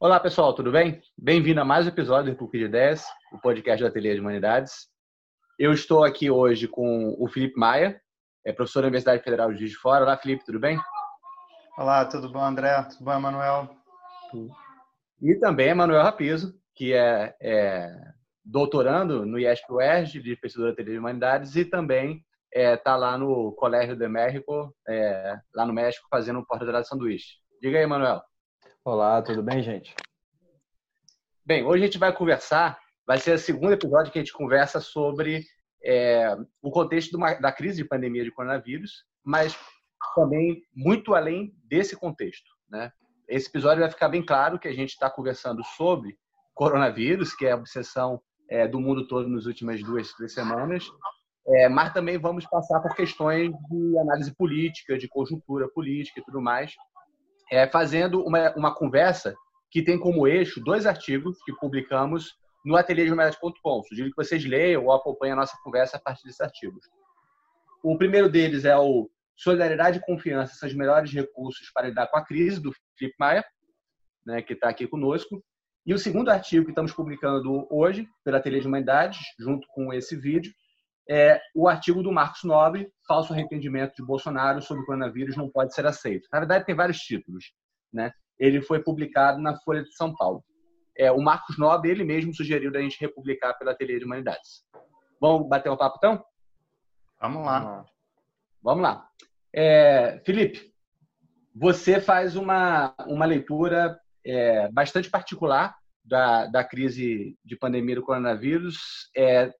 [0.00, 1.02] Olá, pessoal, tudo bem?
[1.18, 4.86] Bem-vindo a mais um episódio do PUC de Ideias, o podcast do Ateliê de Humanidades.
[5.58, 8.00] Eu estou aqui hoje com o Felipe Maia,
[8.46, 10.04] é professor da Universidade Federal de Juiz de Fora.
[10.04, 10.78] Olá, Felipe, tudo bem?
[11.76, 12.80] Olá, tudo bom, André?
[12.84, 13.68] Tudo bom, Emanuel?
[15.20, 17.92] E também Emanuel Rapizo, que é, é,
[18.44, 22.24] doutorando no IESP-UERJ, de pesquisador da Ateliê de Humanidades, e também
[22.54, 26.86] está é, tá lá no Colégio de México, é, lá no México, fazendo um porta-dourado
[26.86, 27.34] sanduíche.
[27.60, 28.22] Diga aí, Emanuel.
[28.90, 29.94] Olá, tudo bem, gente?
[31.44, 34.80] Bem, hoje a gente vai conversar, vai ser o segundo episódio que a gente conversa
[34.80, 35.44] sobre
[35.84, 39.54] é, o contexto uma, da crise de pandemia de coronavírus, mas
[40.14, 42.48] também muito além desse contexto.
[42.66, 42.90] Né?
[43.28, 46.16] Esse episódio vai ficar bem claro que a gente está conversando sobre
[46.54, 50.90] coronavírus, que é a obsessão é, do mundo todo nas últimas duas, três semanas,
[51.46, 56.40] é, mas também vamos passar por questões de análise política, de conjuntura política e tudo
[56.40, 56.74] mais,
[57.50, 59.34] é, fazendo uma, uma conversa
[59.70, 63.82] que tem como eixo dois artigos que publicamos no ateliêdehumanidades.com.
[63.84, 66.84] Sugiro que vocês leiam ou acompanhem a nossa conversa a partir desses artigos.
[67.82, 72.18] O primeiro deles é o Solidariedade e Confiança são os melhores recursos para lidar com
[72.18, 73.44] a crise, do Felipe Maia,
[74.26, 75.42] né, que está aqui conosco.
[75.86, 80.16] E o segundo artigo que estamos publicando hoje, pela Ateliê de Humanidades, junto com esse
[80.16, 80.52] vídeo,
[81.08, 85.74] é o artigo do Marcos Nobre, Falso Arrependimento de Bolsonaro sobre o coronavírus não pode
[85.74, 86.28] ser aceito.
[86.30, 87.52] Na verdade, tem vários títulos.
[87.92, 88.12] Né?
[88.38, 90.44] Ele foi publicado na Folha de São Paulo.
[90.96, 94.64] É, o Marcos Nobre, ele mesmo sugeriu da gente republicar pela Ateliê de Humanidades.
[95.20, 96.22] Vamos bater o um papo, então?
[97.20, 97.84] Vamos lá.
[98.62, 99.08] Vamos lá.
[99.52, 100.72] É, Felipe,
[101.54, 109.10] você faz uma, uma leitura é, bastante particular da, da crise de pandemia do coronavírus,
[109.16, 109.52] é,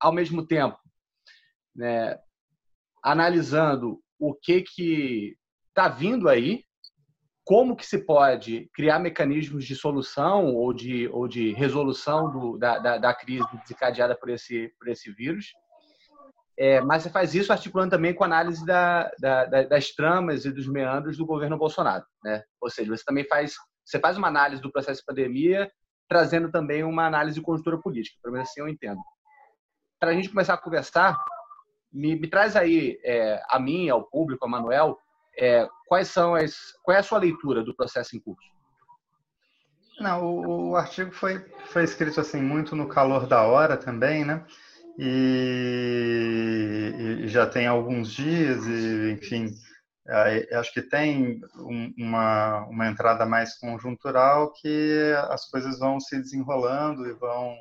[0.00, 0.78] ao mesmo tempo,
[1.74, 2.18] né,
[3.02, 5.36] analisando o que que
[5.68, 6.64] está vindo aí,
[7.44, 12.78] como que se pode criar mecanismos de solução ou de, ou de resolução do, da,
[12.78, 15.52] da, da, crise desencadeada por esse, por esse vírus.
[16.56, 20.52] É, mas você faz isso articulando também com a análise da, da, das tramas e
[20.52, 22.04] dos meandros do governo Bolsonaro.
[22.22, 22.42] Né?
[22.60, 25.70] Ou seja, você também faz, você faz uma análise do processo de pandemia,
[26.08, 29.00] trazendo também uma análise de conjuntura política, pelo menos assim eu entendo
[30.04, 31.16] para a gente começar a conversar,
[31.90, 34.98] me, me traz aí é, a mim, ao público, a Manuel,
[35.38, 38.46] é, quais são as, qual é a sua leitura do processo em curso?
[39.98, 44.44] Não, o, o, artigo foi, foi escrito assim muito no calor da hora também, né?
[44.98, 49.54] E, e já tem alguns dias e, enfim,
[50.52, 51.40] acho que tem
[51.96, 57.56] uma, uma entrada mais conjuntural que as coisas vão se desenrolando e vão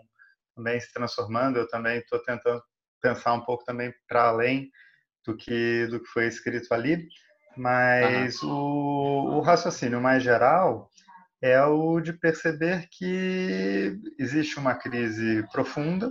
[0.55, 1.57] também se transformando.
[1.57, 2.61] Eu também estou tentando
[3.01, 4.69] pensar um pouco também para além
[5.25, 7.07] do que do que foi escrito ali,
[7.55, 8.51] mas uhum.
[8.51, 10.89] o, o raciocínio mais geral
[11.41, 16.09] é o de perceber que existe uma crise profunda,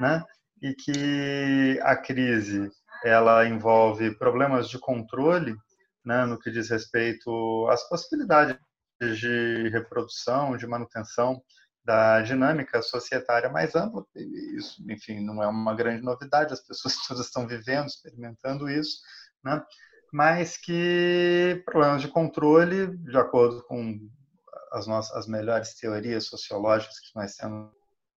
[0.00, 0.24] né?
[0.60, 2.68] E que a crise
[3.04, 5.54] ela envolve problemas de controle,
[6.04, 8.56] né, no que diz respeito às possibilidades
[9.00, 11.40] de reprodução, de manutenção
[11.86, 14.04] da dinâmica societária mais ampla.
[14.56, 18.98] Isso, enfim, não é uma grande novidade, as pessoas todas estão vivendo, experimentando isso,
[19.42, 19.64] né?
[20.12, 23.98] mas que problemas de controle, de acordo com
[24.72, 27.70] as nossas as melhores teorias sociológicas que nós temos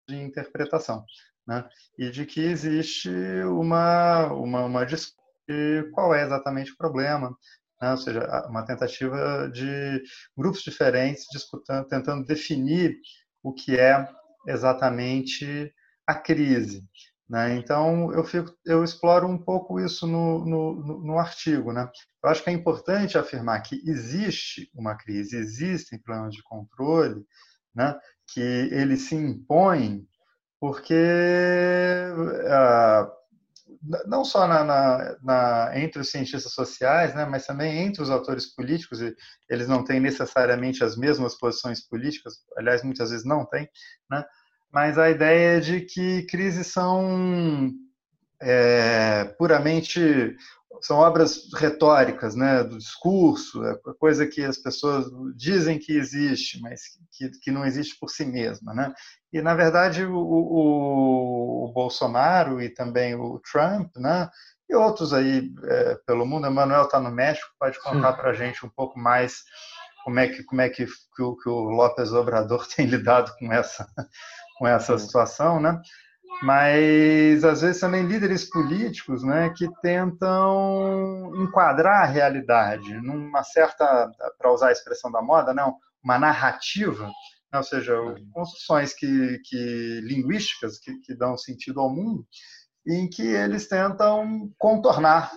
[0.07, 1.03] de interpretação,
[1.45, 1.67] né?
[1.99, 3.09] e de que existe
[3.43, 5.17] uma, uma, uma discussão
[5.47, 7.35] de qual é exatamente o problema,
[7.81, 7.91] né?
[7.91, 10.01] ou seja, uma tentativa de
[10.37, 12.97] grupos diferentes disputando, tentando definir
[13.47, 14.07] o que é
[14.47, 15.73] exatamente
[16.05, 16.83] a crise.
[17.29, 17.55] Né?
[17.55, 21.73] Então, eu, fico, eu exploro um pouco isso no, no, no, artigo.
[21.73, 21.89] Né?
[22.23, 27.25] Eu acho que é importante afirmar que existe uma crise, existem planos de controle,
[27.75, 27.97] né?
[28.33, 30.07] que eles se impõem
[30.59, 30.93] porque
[32.13, 33.11] uh,
[34.05, 38.53] não só na, na, na, entre os cientistas sociais, né, mas também entre os autores
[38.53, 38.99] políticos,
[39.49, 43.69] eles não têm necessariamente as mesmas posições políticas, aliás, muitas vezes não têm,
[44.09, 44.23] né,
[44.71, 47.71] mas a ideia de que crises são
[48.41, 50.35] é, puramente
[50.81, 56.81] são obras retóricas, né, do discurso, é coisa que as pessoas dizem que existe, mas
[57.11, 58.93] que, que não existe por si mesma, né?
[59.31, 64.29] E na verdade o, o, o Bolsonaro e também o Trump, né,
[64.69, 68.65] e outros aí é, pelo mundo, Emanuel está no México, pode contar para a gente
[68.65, 69.43] um pouco mais
[70.03, 73.51] como é que como é que, que, o, que o López Obrador tem lidado com
[73.51, 73.87] essa
[74.57, 75.79] com essa situação, né?
[76.41, 84.51] Mas às vezes também líderes políticos né, que tentam enquadrar a realidade numa certa, para
[84.51, 87.07] usar a expressão da moda, não, uma narrativa,
[87.51, 87.57] né?
[87.57, 88.29] ou seja, uhum.
[88.31, 92.25] construções que, que linguísticas que, que dão sentido ao mundo,
[92.87, 95.31] em que eles tentam contornar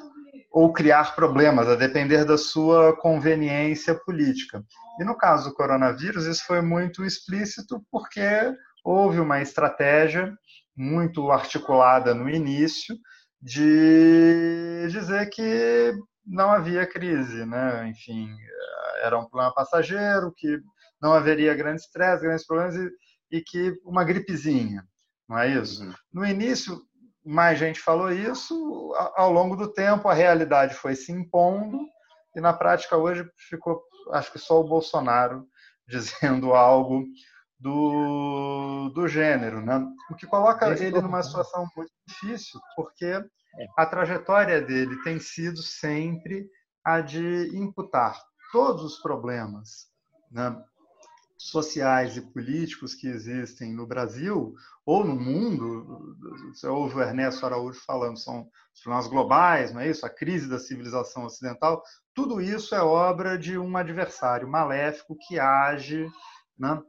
[0.53, 4.65] ou criar problemas, a depender da sua conveniência política.
[4.99, 8.53] E no caso do coronavírus, isso foi muito explícito porque
[8.85, 10.37] houve uma estratégia
[10.81, 12.97] muito articulada no início
[13.39, 15.93] de dizer que
[16.27, 17.87] não havia crise, né?
[17.89, 18.35] Enfim,
[19.03, 20.59] era um problema passageiro, que
[21.01, 22.91] não haveria grandes estresse, grandes problemas e,
[23.31, 24.83] e, que uma gripezinha,
[25.29, 25.85] não é isso?
[25.85, 25.93] Uhum.
[26.15, 26.81] No início,
[27.23, 31.79] mais gente falou isso, ao longo do tempo a realidade foi se impondo
[32.35, 35.47] e na prática hoje ficou, acho que só o Bolsonaro
[35.87, 37.05] dizendo algo
[37.61, 39.87] do, do gênero, né?
[40.11, 43.23] o que coloca ele numa situação muito difícil, porque é.
[43.77, 46.49] a trajetória dele tem sido sempre
[46.83, 48.19] a de imputar
[48.51, 49.89] todos os problemas
[50.31, 50.57] né,
[51.37, 54.55] sociais e políticos que existem no Brasil
[54.87, 56.17] ou no mundo.
[56.53, 60.07] Você ouve o Ernesto Araújo falando, são os problemas globais, não é isso?
[60.07, 61.83] A crise da civilização ocidental.
[62.15, 66.09] Tudo isso é obra de um adversário maléfico que age
[66.59, 66.81] né,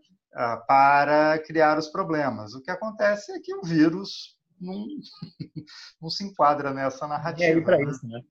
[0.68, 2.54] para criar os problemas.
[2.54, 4.86] O que acontece é que o vírus não,
[6.02, 7.60] não se enquadra nessa narrativa.
[7.60, 7.84] É para né?
[7.84, 8.22] isso, né?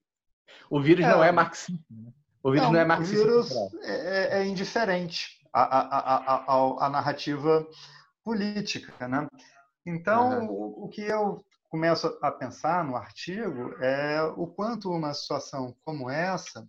[0.70, 1.84] O vírus é, não é marxista.
[1.90, 2.12] Né?
[2.42, 3.22] O vírus não, não é marxista.
[3.22, 3.50] O vírus
[3.82, 7.66] é, é, é, indiferente à, à, à, à, narrativa
[8.24, 9.28] política, né?
[9.84, 10.50] Então, uhum.
[10.50, 16.10] o, o que eu começo a pensar no artigo é o quanto uma situação como
[16.10, 16.66] essa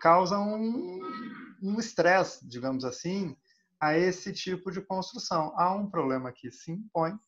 [0.00, 3.36] causa um estresse, um digamos assim,
[3.82, 5.52] a esse tipo de construção.
[5.56, 7.18] Há um problema que se impõe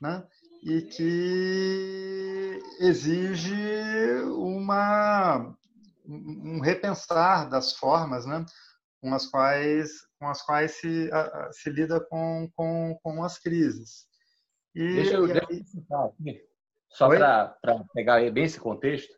[0.00, 0.24] né,
[0.62, 3.52] e que exige
[4.28, 5.52] uma,
[6.06, 8.46] um repensar das formas né,
[9.00, 9.90] com as quais,
[10.20, 14.06] com as quais se, a, se lida com, com, com as crises.
[14.72, 15.64] E, deixa eu, aqui,
[16.90, 17.56] só para
[17.92, 19.12] pegar bem esse contexto,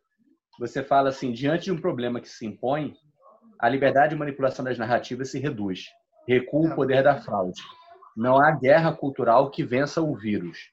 [0.58, 2.94] você fala assim, diante de um problema que se impõe,
[3.58, 5.84] a liberdade de manipulação das narrativas se reduz.
[6.26, 7.60] Recua o poder da fraude.
[8.16, 10.70] Não há guerra cultural que vença o vírus.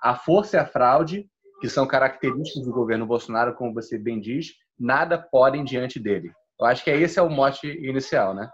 [0.00, 1.26] A força e a fraude,
[1.60, 6.30] que são características do governo Bolsonaro, como você bem diz, nada podem diante dele.
[6.60, 8.48] Eu acho que esse é o mote inicial, né?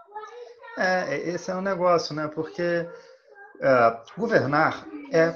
[0.77, 2.27] É, esse é um negócio, né?
[2.27, 2.87] Porque
[3.61, 5.35] é, governar é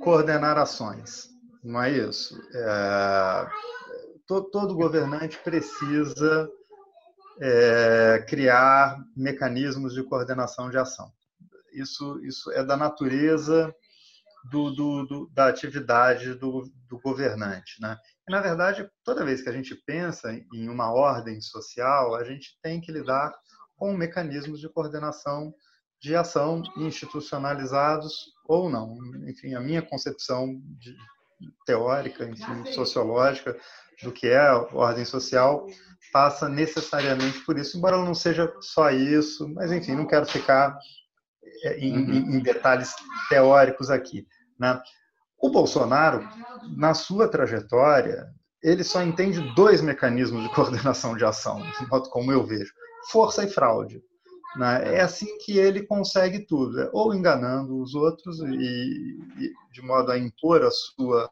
[0.00, 1.28] coordenar ações,
[1.62, 2.38] não é isso?
[2.54, 3.46] É,
[4.26, 6.50] todo, todo governante precisa
[7.40, 11.10] é, criar mecanismos de coordenação de ação.
[11.72, 13.74] Isso, isso é da natureza
[14.50, 16.70] do, do, do, da atividade do,
[17.02, 17.80] governante.
[17.80, 17.96] Né?
[18.28, 22.56] E, na verdade, toda vez que a gente pensa em uma ordem social, a gente
[22.62, 23.34] tem que lidar
[23.76, 25.52] com mecanismos de coordenação
[26.00, 28.14] de ação institucionalizados
[28.46, 28.96] ou não.
[29.26, 30.94] Enfim, a minha concepção de,
[31.66, 33.56] teórica, enfim, sociológica
[34.02, 35.66] do que é a ordem social
[36.12, 40.78] passa necessariamente por isso, embora ela não seja só isso, mas enfim, não quero ficar
[41.64, 42.36] é, em, uhum.
[42.36, 42.94] em detalhes
[43.28, 44.24] teóricos aqui.
[44.56, 44.80] Né?
[45.40, 46.26] O Bolsonaro,
[46.76, 48.28] na sua trajetória,
[48.62, 52.72] ele só entende dois mecanismos de coordenação de ação, de modo como eu vejo:
[53.10, 54.00] força e fraude.
[54.56, 54.94] Né?
[54.96, 60.12] É assim que ele consegue tudo, é ou enganando os outros e, e de modo
[60.12, 61.28] a impor a sua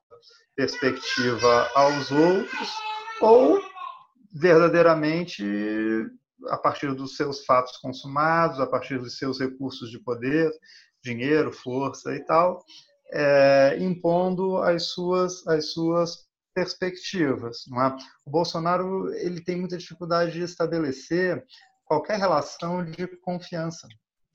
[0.62, 2.70] perspectiva aos outros,
[3.20, 3.60] ou
[4.32, 5.44] verdadeiramente
[6.48, 10.52] a partir dos seus fatos consumados, a partir dos seus recursos de poder,
[11.02, 12.64] dinheiro, força e tal,
[13.12, 17.64] é, impondo as suas, as suas perspectivas.
[17.66, 18.04] É?
[18.24, 21.44] O Bolsonaro ele tem muita dificuldade de estabelecer
[21.84, 23.88] qualquer relação de confiança,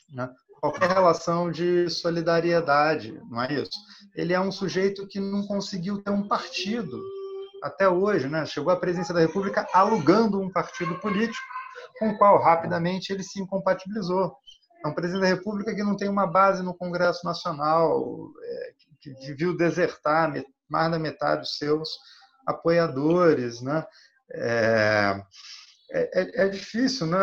[0.09, 0.29] né?
[0.59, 3.77] Qualquer relação de solidariedade, não é isso?
[4.15, 7.01] Ele é um sujeito que não conseguiu ter um partido
[7.63, 8.45] até hoje, né?
[8.45, 11.45] Chegou à presidência da República alugando um partido político
[11.99, 14.35] com o qual rapidamente ele se incompatibilizou.
[14.83, 19.33] É um presidente da República que não tem uma base no Congresso Nacional, é, que,
[19.33, 20.31] viu desertar
[20.69, 21.89] mais da metade dos seus
[22.45, 23.85] apoiadores, né?
[24.31, 25.21] É,
[25.91, 27.17] é, é difícil, né?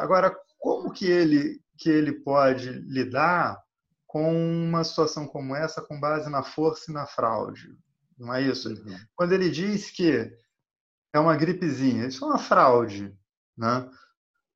[0.00, 3.58] Agora, como que ele que ele pode lidar
[4.06, 7.74] com uma situação como essa com base na força e na fraude?
[8.18, 8.68] Não é isso?
[8.68, 8.98] Uhum.
[9.16, 10.30] Quando ele diz que
[11.12, 13.16] é uma gripezinha, isso é uma fraude.
[13.56, 13.90] Né?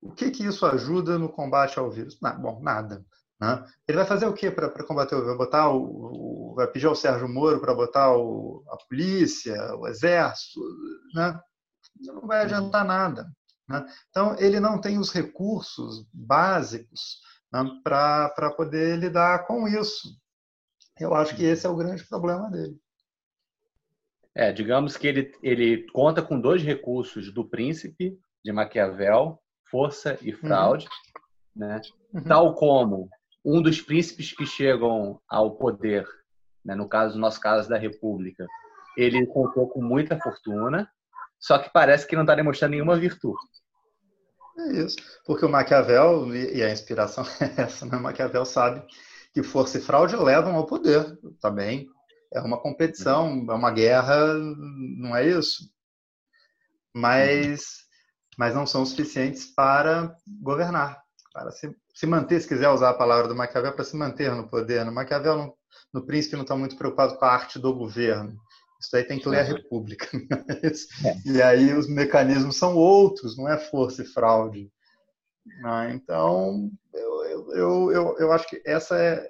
[0.02, 2.18] O que, que isso ajuda no combate ao vírus?
[2.20, 3.02] Não, bom, nada.
[3.40, 3.64] Né?
[3.88, 5.36] Ele vai fazer o que para combater o vírus?
[5.36, 9.88] Vai, botar o, o, vai pedir ao Sérgio Moro para botar o, a polícia, o
[9.88, 10.60] exército?
[11.14, 11.40] Né?
[12.02, 13.26] Não vai adiantar nada.
[13.68, 13.84] Né?
[14.10, 17.20] Então, ele não tem os recursos básicos
[17.52, 20.16] né, para poder lidar com isso.
[20.98, 22.78] Eu acho que esse é o grande problema dele.
[24.34, 29.40] É, digamos que ele, ele conta com dois recursos do príncipe de Maquiavel,
[29.70, 30.86] força e fraude,
[31.56, 31.66] uhum.
[31.66, 31.80] né?
[32.12, 32.22] Uhum.
[32.24, 33.08] tal como
[33.44, 36.06] um dos príncipes que chegam ao poder,
[36.64, 36.74] né?
[36.74, 38.46] no caso, no nosso caso da República,
[38.96, 40.88] ele contou com muita fortuna,
[41.44, 43.36] só que parece que não está demonstrando nenhuma virtude.
[44.58, 44.96] É isso,
[45.26, 47.98] porque o Maquiavel, e a inspiração é essa, né?
[47.98, 48.82] Maquiavel sabe
[49.34, 51.04] que força e fraude levam ao poder
[51.42, 51.86] também.
[52.32, 54.32] É uma competição, é uma guerra,
[54.96, 55.70] não é isso?
[56.96, 57.84] Mas,
[58.38, 60.98] mas não são suficientes para governar,
[61.30, 64.48] para se, se manter, se quiser usar a palavra do Maquiavel, para se manter no
[64.48, 64.82] poder.
[64.82, 65.54] No Maquiavel, no,
[65.92, 68.34] no príncipe, não está muito preocupado com a arte do governo.
[68.84, 70.06] Isso aí tem que ler a República.
[71.04, 71.16] É.
[71.24, 74.70] E aí os mecanismos são outros, não é força e fraude.
[75.64, 79.28] Ah, então, eu, eu, eu, eu acho que essa é,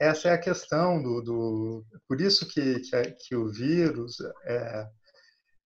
[0.00, 4.86] essa é a questão do, do por isso que, que, que, o vírus é,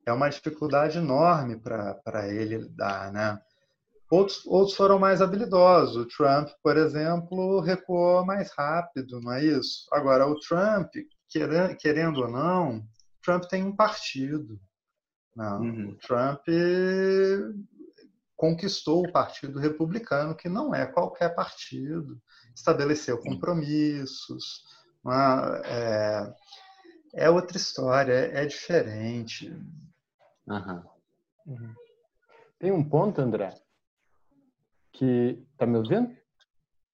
[0.06, 3.38] é uma dificuldade enorme para ele lidar, né?
[4.10, 5.96] Outros, outros foram mais habilidosos.
[5.96, 9.86] O Trump, por exemplo, recuou mais rápido, não é isso?
[9.92, 10.88] Agora, o Trump,
[11.28, 12.82] querendo, querendo ou não,
[13.28, 14.58] Trump tem um partido.
[15.36, 15.90] Não, uhum.
[15.90, 16.42] O Trump
[18.34, 22.18] conquistou o Partido Republicano, que não é qualquer partido,
[22.54, 24.64] estabeleceu compromissos,
[25.64, 29.54] é, é, outra história, é, é diferente.
[30.46, 30.82] Uhum.
[31.46, 31.74] Uhum.
[32.58, 33.54] Tem um ponto, André,
[34.92, 36.16] que tá me ouvindo?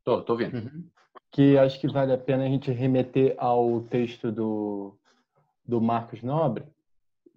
[0.02, 0.56] Tô, tô ouvindo.
[0.56, 0.90] Uhum.
[1.30, 4.98] Que acho que vale a pena a gente remeter ao texto do
[5.64, 6.64] do Marcos Nobre,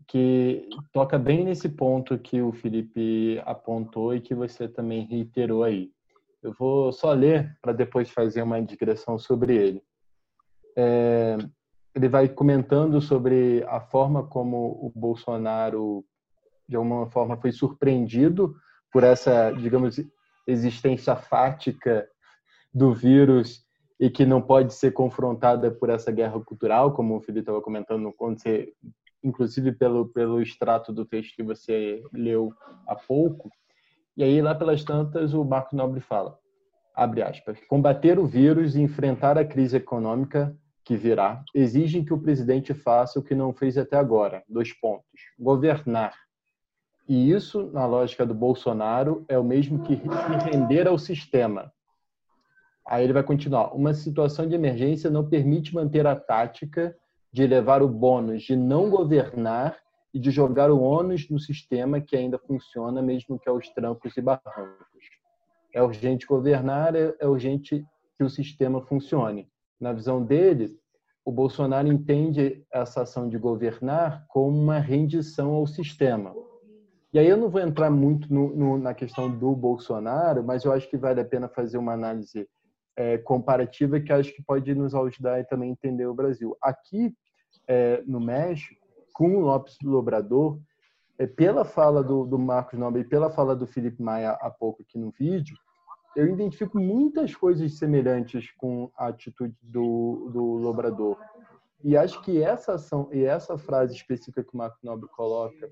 [0.07, 5.91] que toca bem nesse ponto que o Felipe apontou e que você também reiterou aí.
[6.41, 9.84] Eu vou só ler para depois fazer uma digressão sobre ele.
[10.77, 11.38] É,
[11.96, 16.05] ele vai comentando sobre a forma como o Bolsonaro,
[16.69, 18.55] de alguma forma, foi surpreendido
[18.91, 20.00] por essa, digamos,
[20.46, 22.07] existência fática
[22.74, 23.67] do vírus
[24.00, 28.13] e que não pode ser confrontada por essa guerra cultural, como o Felipe estava comentando,
[28.13, 28.72] quando você,
[29.24, 32.54] inclusive pelo, pelo extrato do texto que você leu
[32.88, 33.50] há pouco.
[34.16, 36.38] E aí, lá pelas tantas, o Marco Nobre fala,
[36.96, 42.22] abre aspas, combater o vírus e enfrentar a crise econômica que virá exigem que o
[42.22, 45.06] presidente faça o que não fez até agora, dois pontos,
[45.38, 46.13] governar.
[47.08, 51.72] E isso, na lógica do Bolsonaro, é o mesmo que se render ao sistema,
[52.88, 53.75] Aí ele vai continuar.
[53.75, 56.96] Uma situação de emergência não permite manter a tática
[57.32, 59.77] de levar o bônus de não governar
[60.13, 64.22] e de jogar o ônus no sistema que ainda funciona, mesmo que aos trancos e
[64.22, 65.06] barrancos.
[65.74, 67.86] É urgente governar, é, é urgente
[68.17, 69.50] que o sistema funcione.
[69.79, 70.79] Na visão dele,
[71.25, 76.34] o Bolsonaro entende essa ação de governar como uma rendição ao sistema.
[77.13, 80.72] E aí eu não vou entrar muito no, no, na questão do Bolsonaro, mas eu
[80.72, 82.48] acho que vale a pena fazer uma análise
[82.98, 86.58] é, comparativa que acho que pode nos ajudar e também entender o Brasil.
[86.62, 87.16] Aqui
[87.68, 88.75] é, no México,
[89.13, 90.60] com o Lopes Lobrador,
[91.20, 94.82] é, pela fala do, do Marcos Nobre e pela fala do Felipe Maia há pouco
[94.82, 95.56] aqui no vídeo,
[96.16, 101.16] eu identifico muitas coisas semelhantes com a atitude do, do Lobrador.
[101.84, 105.70] E acho que essa ação e essa frase específica que o Marcos Nobre coloca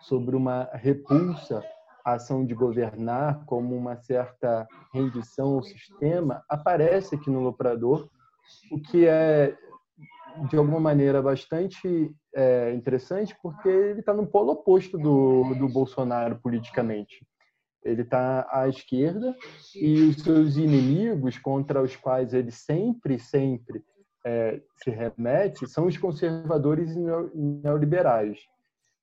[0.00, 1.62] sobre uma repulsa
[2.04, 8.08] a ação de governar como uma certa rendição ao sistema aparece aqui no Loprador,
[8.70, 9.56] o que é
[10.48, 16.38] de alguma maneira bastante é, interessante porque ele está no polo oposto do, do Bolsonaro
[16.42, 17.26] politicamente.
[17.84, 19.36] Ele está à esquerda
[19.74, 23.82] e os seus inimigos contra os quais ele sempre, sempre
[24.24, 26.94] é, se remete são os conservadores
[27.34, 28.38] neoliberais.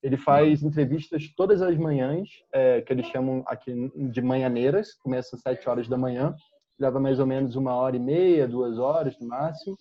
[0.02, 5.42] Ele faz entrevistas todas as manhãs, é, que eles chamam aqui de manhãneiras, começa às
[5.42, 6.34] sete horas da manhã,
[6.78, 9.76] leva mais ou menos uma hora e meia, duas horas no máximo,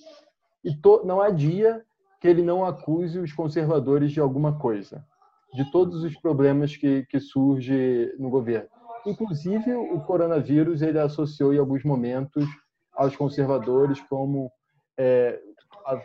[0.64, 1.82] e to, não há dia
[2.20, 5.06] que ele não acuse os conservadores de alguma coisa,
[5.54, 8.70] de todos os problemas que, que surge no governo.
[9.06, 12.46] Inclusive, o coronavírus ele associou em alguns momentos
[12.94, 14.52] aos conservadores como
[14.98, 15.40] é,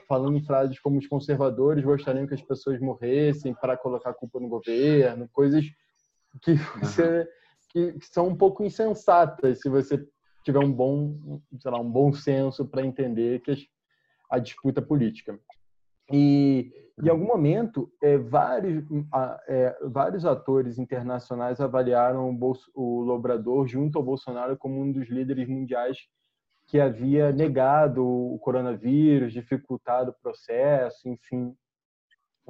[0.09, 4.49] falando frases como os conservadores gostariam que as pessoas morressem para colocar a culpa no
[4.49, 5.65] governo, coisas
[6.43, 7.29] que, você,
[7.71, 10.05] que, que são um pouco insensatas se você
[10.45, 13.55] tiver um bom, sei lá, um bom senso para entender que
[14.31, 15.39] a disputa política.
[16.13, 16.71] E
[17.03, 18.85] em algum momento, é, vários,
[19.49, 25.09] é, vários atores internacionais avaliaram o, Bolso, o Lobrador junto ao Bolsonaro como um dos
[25.09, 25.99] líderes mundiais
[26.67, 31.55] que havia negado o coronavírus, dificultado o processo, enfim.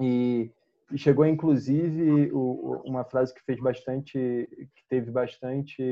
[0.01, 0.51] E,
[0.93, 5.83] e chegou, inclusive, o, uma frase que fez bastante, que teve bastante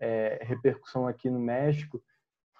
[0.00, 2.02] é, repercussão aqui no México,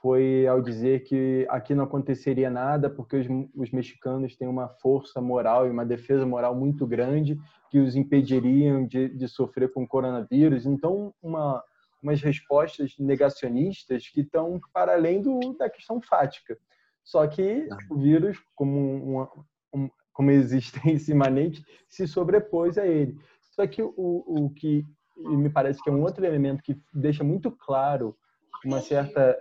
[0.01, 5.21] foi ao dizer que aqui não aconteceria nada porque os, os, mexicanos têm uma força
[5.21, 7.39] moral e uma defesa moral muito grande
[7.71, 10.67] que os impediriam de, de sofrer com o coronavírus.
[10.67, 11.63] Então, uma,
[12.03, 16.59] umas respostas negacionistas que estão para além do, da questão fática.
[17.05, 19.31] Só que o vírus, como, uma,
[19.75, 23.17] um, como existência imanente, se sobrepôs a ele.
[23.53, 24.85] Só que o, o que
[25.17, 28.17] me parece que é um outro elemento que deixa muito claro
[28.65, 29.39] uma certa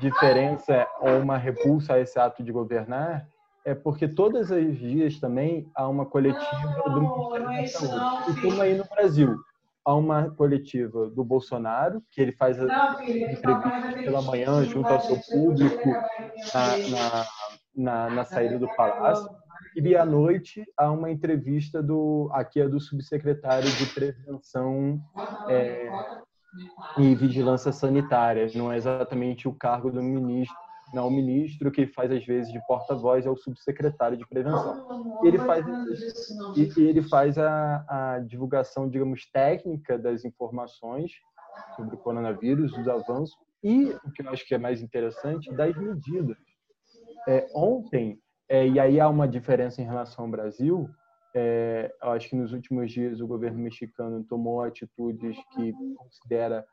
[0.00, 3.28] diferença ou uma repulsa a esse ato de governar
[3.64, 8.30] é porque todos os dias também há uma coletiva do Ministério da Saúde.
[8.38, 9.36] E como aí no Brasil,
[9.84, 15.88] há uma coletiva do Bolsonaro, que ele faz entrevistas pela manhã junto ao seu público
[16.54, 17.26] na, na,
[17.76, 19.28] na, na saída do palácio.
[19.76, 25.00] E à noite há uma entrevista do aqui é do subsecretário de prevenção
[25.48, 25.90] é,
[26.96, 28.46] e vigilância sanitária.
[28.54, 30.56] Não é exatamente o cargo do ministro,
[30.92, 35.20] não o ministro que faz às vezes de porta-voz é o subsecretário de prevenção.
[35.24, 35.64] Ele faz
[36.56, 41.12] e ele faz a, a divulgação, digamos, técnica das informações
[41.76, 45.76] sobre o coronavírus, dos avanços e o que eu acho que é mais interessante das
[45.76, 46.36] medidas.
[47.26, 50.88] É, ontem é, e aí há uma diferença em relação ao Brasil.
[51.34, 56.64] É, eu acho que nos últimos dias o governo mexicano tomou atitudes que considera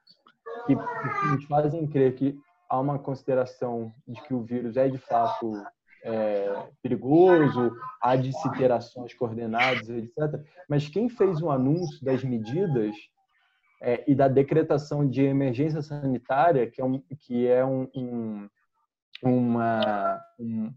[0.68, 2.38] que nos fazem crer que
[2.72, 5.62] há uma consideração de que o vírus é de fato
[6.06, 10.42] é, perigoso, há de se ter ações coordenadas, etc.
[10.70, 12.96] Mas quem fez o um anúncio das medidas
[13.82, 18.50] é, e da decretação de emergência sanitária, que é um, que é um, um
[19.22, 20.74] uma, um,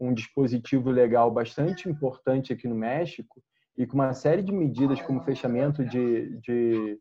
[0.00, 3.40] um dispositivo legal bastante importante aqui no México
[3.80, 6.98] e com uma série de medidas como fechamento de, de,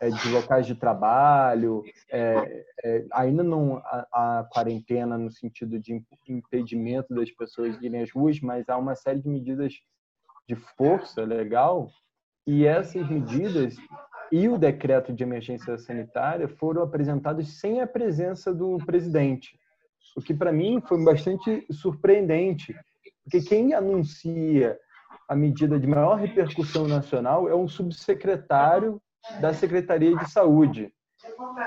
[0.00, 6.00] é, de locais de trabalho, é, é, ainda não há, há, quarentena no sentido de
[6.28, 9.74] impedimento das pessoas de irem às ruas, mas há uma série de medidas
[10.48, 11.90] de força legal.
[12.46, 13.74] E essas medidas
[14.30, 19.58] e o decreto de emergência sanitária foram apresentados sem a presença do presidente
[20.16, 22.74] o que para mim foi bastante surpreendente,
[23.24, 24.78] porque quem anuncia
[25.28, 29.00] a medida de maior repercussão nacional é um subsecretário
[29.40, 30.92] da Secretaria de Saúde.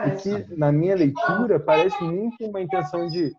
[0.06, 3.34] E que, na minha leitura, parece muito uma intenção de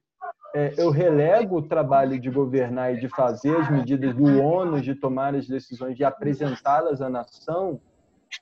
[0.55, 4.95] é, eu relego o trabalho de governar e de fazer as medidas do ônus de
[4.95, 7.79] tomar as decisões, de apresentá-las à nação,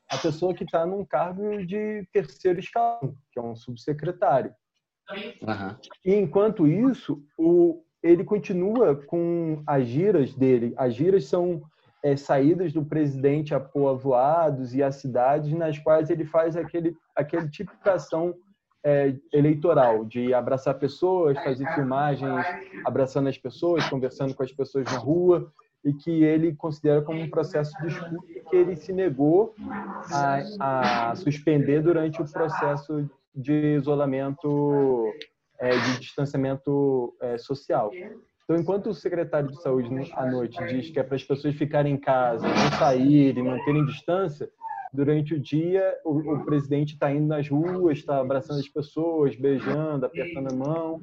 [0.09, 4.55] a pessoa que está num cargo de terceiro escalão, que é um subsecretário.
[5.11, 5.77] Uhum.
[6.05, 10.75] E enquanto isso, o, ele continua com as giras dele.
[10.77, 11.62] As giras são
[12.03, 17.49] é, saídas do presidente a povoados e a cidades nas quais ele faz aquele, aquele
[17.49, 18.35] tipo de ação
[18.85, 22.45] é, eleitoral, de abraçar pessoas, fazer filmagens
[22.85, 25.51] abraçando as pessoas, conversando com as pessoas na rua,
[25.83, 29.55] e que ele considera como um processo de escuta que ele se negou
[30.61, 35.07] a, a suspender durante o processo de isolamento,
[35.59, 37.90] é, de distanciamento é, social.
[38.45, 41.95] Então, enquanto o secretário de saúde à noite diz que é para as pessoas ficarem
[41.95, 44.51] em casa, não saírem, manterem distância,
[44.93, 50.07] durante o dia o, o presidente está indo nas ruas, está abraçando as pessoas, beijando,
[50.07, 51.03] apertando a mão,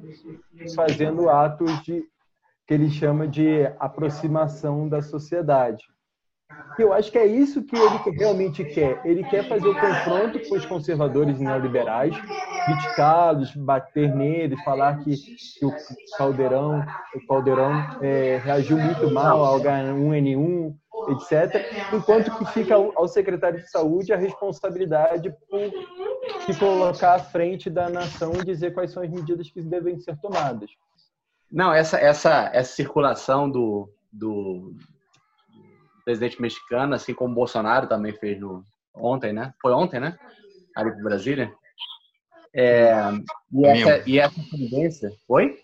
[0.74, 2.04] fazendo atos de
[2.66, 5.84] que ele chama de aproximação da sociedade.
[6.78, 9.00] Eu acho que é isso que ele realmente quer.
[9.04, 12.14] Ele quer fazer o confronto com os conservadores neoliberais,
[12.64, 15.72] criticá-los, bater neles, falar que, que o
[16.16, 16.84] Caldeirão,
[17.14, 20.74] o Caldeirão é, reagiu muito mal ao H1N1,
[21.10, 21.92] etc.
[21.92, 25.60] Enquanto que fica ao secretário de saúde a responsabilidade por
[26.46, 30.16] se colocar à frente da nação e dizer quais são as medidas que devem ser
[30.18, 30.70] tomadas.
[31.50, 34.74] Não, essa, essa, essa circulação do, do,
[36.04, 39.54] presidente mexicano, assim como o Bolsonaro também fez no, ontem, né?
[39.60, 40.18] Foi ontem, né?
[40.76, 41.52] Ali para Brasília.
[42.54, 42.92] É,
[43.52, 45.10] e, essa, e essa tendência.
[45.28, 45.58] Oi?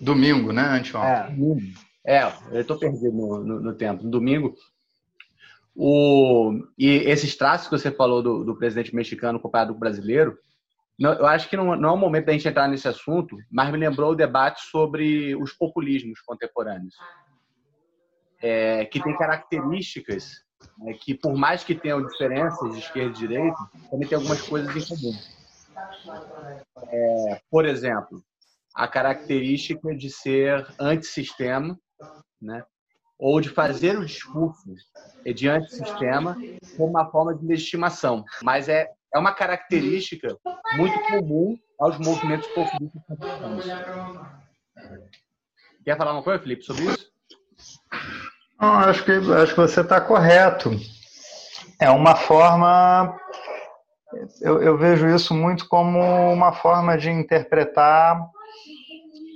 [0.00, 0.62] Domingo, né?
[0.62, 1.74] Anteontem.
[2.04, 4.04] É, é eu estou perdido no, no, no, tempo.
[4.04, 4.54] Domingo.
[5.74, 10.36] O, e esses traços que você falou do, do presidente mexicano comparado com o brasileiro,
[10.98, 13.70] não, eu acho que não, não é o momento da gente entrar nesse assunto, mas
[13.72, 16.94] me lembrou o debate sobre os populismos contemporâneos,
[18.42, 20.42] é, que tem características
[20.78, 23.58] né, que, por mais que tenham diferenças de esquerda e direita,
[23.90, 25.18] também tem algumas coisas em comum.
[26.88, 28.22] É, por exemplo,
[28.74, 31.78] a característica de ser antissistema,
[32.40, 32.64] né?
[33.18, 34.74] ou de fazer o discurso
[35.24, 36.36] de antissistema
[36.76, 38.24] como uma forma de legitimação.
[38.42, 40.36] Mas é, é uma característica
[40.76, 43.02] muito comum aos movimentos populistas.
[45.84, 47.12] Quer falar uma coisa, Felipe, sobre isso?
[48.62, 50.70] Não, acho que, acho que você está correto.
[51.80, 53.18] É uma forma.
[54.40, 55.98] Eu, eu vejo isso muito como
[56.32, 58.24] uma forma de interpretar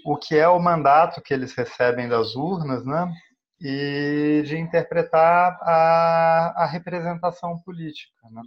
[0.04, 3.12] o que é o mandato que eles recebem das urnas, né?
[3.60, 8.12] e de interpretar a, a representação política.
[8.30, 8.42] Né?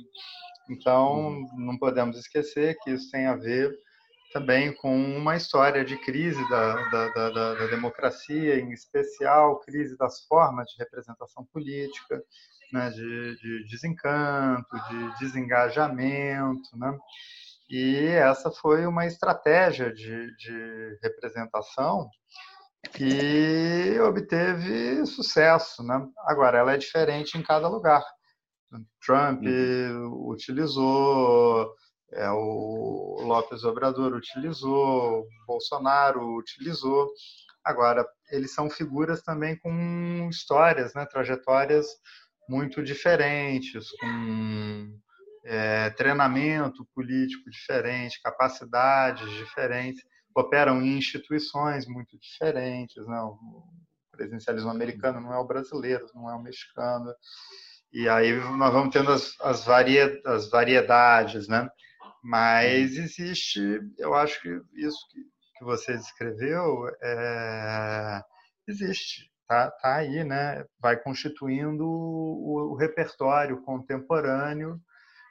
[0.70, 3.76] Então, não podemos esquecer que isso tem a ver
[4.32, 10.26] também com uma história de crise da, da, da, da, democracia, em especial crise das
[10.26, 12.24] formas de representação política,
[12.72, 16.98] né, de, de desencanto, de desengajamento, né?
[17.70, 22.10] E essa foi uma estratégia de, de representação
[22.94, 25.84] que obteve sucesso.
[25.84, 26.04] Né?
[26.26, 28.04] Agora, ela é diferente em cada lugar.
[29.06, 30.30] Trump uhum.
[30.30, 31.72] utilizou,
[32.14, 37.12] é, o Lopes Obrador utilizou, Bolsonaro utilizou.
[37.64, 41.88] Agora, eles são figuras também com histórias, né, trajetórias
[42.48, 45.00] muito diferentes, com
[45.46, 50.04] é, treinamento político diferente, capacidades diferentes
[50.36, 53.20] operam em instituições muito diferentes, né?
[53.22, 53.38] O
[54.12, 57.14] presidencialismo americano não é o brasileiro, não é o mexicano.
[57.92, 61.70] E aí nós vamos tendo as, as variedades, né?
[62.24, 63.62] Mas existe,
[63.98, 65.22] eu acho que isso que,
[65.58, 68.22] que você descreveu é,
[68.68, 70.66] existe, tá, tá aí, né?
[70.80, 74.80] Vai constituindo o, o repertório contemporâneo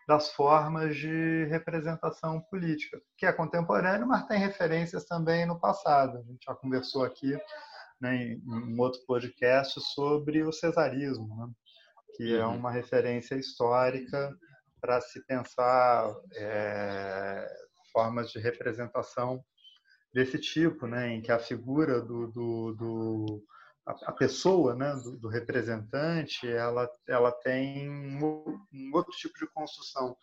[0.08, 6.16] das formas de representação política, que é contemporâneo, mas tem referências também no passado.
[6.16, 7.38] A gente já conversou aqui
[8.00, 11.52] né, em um outro podcast sobre o cesarismo, né,
[12.16, 12.56] que é uhum.
[12.56, 14.34] uma referência histórica
[14.80, 17.46] para se pensar é,
[17.92, 19.44] formas de representação
[20.12, 23.44] desse tipo, né, em que a figura do, do, do
[23.86, 28.60] a, pessoa né, do, do, representante ela, ela tem um,
[28.92, 30.16] outro tipo de construção.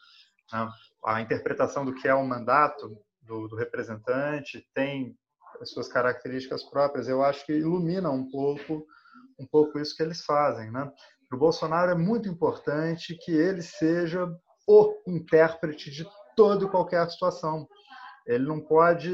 [0.51, 0.69] Né?
[1.05, 5.17] A interpretação do que é o mandato do, do, representante tem
[5.61, 7.07] as suas características próprias.
[7.07, 8.85] Eu acho que ilumina um pouco
[9.37, 10.71] um pouco isso que eles fazem.
[10.71, 10.89] Né?
[11.27, 14.27] Para o Bolsonaro é muito importante que ele seja
[14.67, 17.67] o intérprete de toda e qualquer situação.
[18.25, 19.09] Ele não pode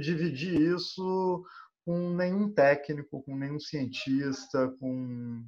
[0.00, 1.44] dividir isso
[1.84, 5.42] com nenhum técnico, com nenhum cientista, com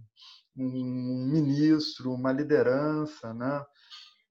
[0.57, 3.65] um ministro, uma liderança, né?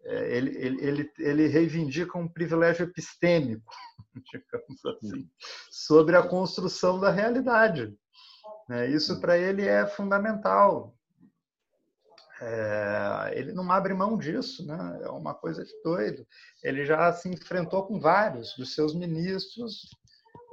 [0.05, 3.73] É, ele, ele, ele, ele reivindica um privilégio epistêmico,
[4.33, 5.29] digamos assim,
[5.71, 7.93] sobre a construção da realidade.
[8.67, 8.89] Né?
[8.89, 10.93] Isso para ele é fundamental.
[12.45, 14.99] É, ele não abre mão disso, né?
[15.01, 16.27] é uma coisa de doido.
[16.61, 19.89] Ele já se enfrentou com vários dos seus ministros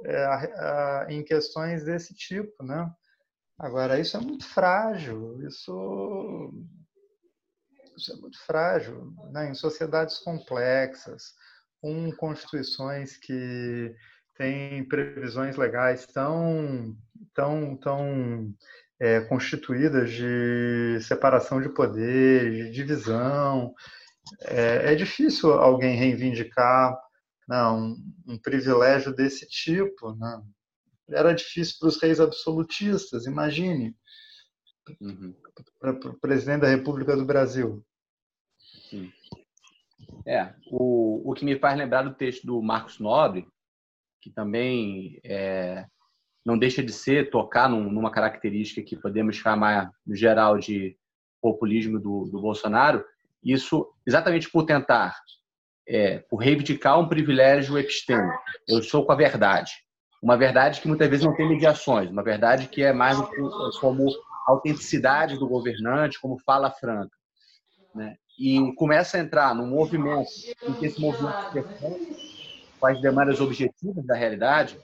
[0.05, 2.89] é, em questões desse tipo, né?
[3.59, 6.53] Agora, isso é muito frágil, isso,
[7.97, 9.49] isso é muito frágil, né?
[9.49, 11.33] Em sociedades complexas,
[11.81, 13.93] com constituições que
[14.37, 16.95] têm previsões legais tão,
[17.33, 18.55] tão, tão
[19.01, 23.73] é, constituídas de separação de poderes, de divisão,
[24.43, 26.95] é, é difícil alguém reivindicar
[27.47, 30.13] não, um, um privilégio desse tipo.
[30.13, 30.43] Né?
[31.09, 33.95] Era difícil para os reis absolutistas, imagine.
[35.01, 35.33] Uhum.
[35.79, 37.83] Para o presidente da República do Brasil.
[38.87, 39.11] Sim.
[40.27, 43.47] É, o, o que me faz lembrar do texto do Marcos Nobre,
[44.21, 45.87] que também é,
[46.45, 50.97] não deixa de ser tocar num, numa característica que podemos chamar, no geral, de
[51.41, 53.03] populismo do, do Bolsonaro,
[53.43, 55.15] isso exatamente por tentar
[55.87, 58.39] é, por reivindicar um privilégio epistêmico.
[58.67, 59.73] Eu estou com a verdade.
[60.21, 63.17] Uma verdade que muitas vezes não tem mediações, uma verdade que é mais
[63.79, 64.05] como
[64.45, 67.15] autenticidade do governante, como fala franca.
[67.93, 68.15] Né?
[68.39, 70.29] E começa a entrar num movimento
[70.63, 71.35] em que esse movimento
[72.79, 74.79] com as demandas objetivas da realidade,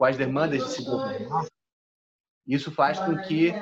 [0.00, 1.44] com as demandas de se governar,
[2.46, 3.52] isso faz com que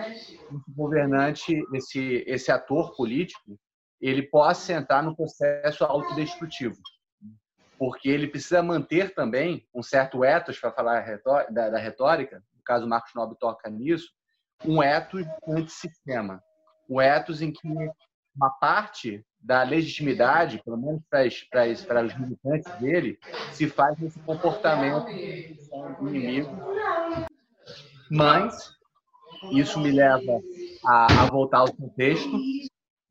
[0.53, 3.59] o governante, esse, esse ator político,
[4.01, 6.77] ele possa entrar no processo autodestrutivo.
[7.77, 11.05] porque ele precisa manter também um certo ethos, para falar
[11.51, 14.09] da, retórica, no caso o Marcos Nobre toca nisso,
[14.65, 16.41] um ethos antissistema.
[16.89, 17.69] Um ethos em que
[18.39, 23.19] uma parte da legitimidade, pelo menos para, os militantes dele,
[23.53, 25.07] se faz nesse comportamento
[26.01, 26.51] do inimigo.
[28.11, 28.71] Mas,
[29.53, 30.41] isso me leva
[30.87, 32.31] a, a voltar ao contexto,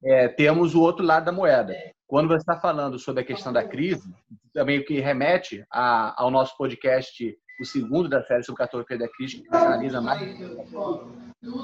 [0.04, 1.76] é, temos o outro lado da moeda.
[2.08, 4.10] Quando você está falando sobre a questão da crise,
[4.54, 9.10] também o que remete a, ao nosso podcast, o segundo da série sobre cartografia da
[9.10, 10.22] crise, que analisa mais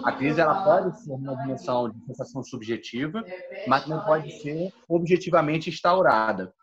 [0.04, 3.24] a crise ela pode ser uma dimensão de sensação subjetiva,
[3.68, 6.54] mas não pode ser objetivamente instaurada.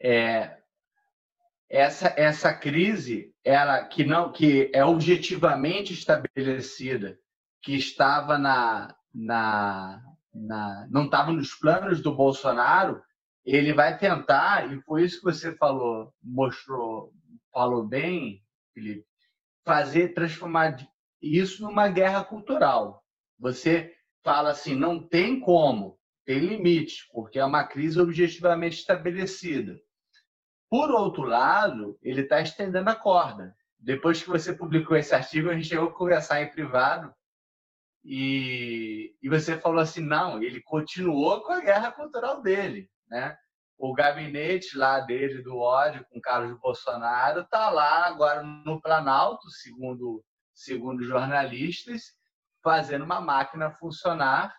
[0.00, 0.58] É,
[1.68, 7.18] essa essa crise ela que não que é objetivamente estabelecida,
[7.62, 10.02] que estava na, na,
[10.32, 13.02] na não estava nos planos do Bolsonaro,
[13.44, 17.12] ele vai tentar e foi isso que você falou, mostrou,
[17.52, 19.04] falou bem, Felipe,
[19.64, 20.76] fazer transformar
[21.20, 23.04] isso numa guerra cultural.
[23.38, 29.78] Você fala assim, não tem como, tem limite, porque é uma crise objetivamente estabelecida.
[30.68, 33.56] Por outro lado, ele está estendendo a corda.
[33.78, 37.12] Depois que você publicou esse artigo, a gente chegou a conversar em privado
[38.04, 43.36] e, e você falou assim, não, ele continuou com a guerra cultural dele, né?
[43.78, 50.22] O gabinete lá dele do ódio com Carlos Bolsonaro está lá agora no Planalto, segundo
[50.64, 52.02] segundo jornalistas,
[52.62, 54.54] fazendo uma máquina funcionar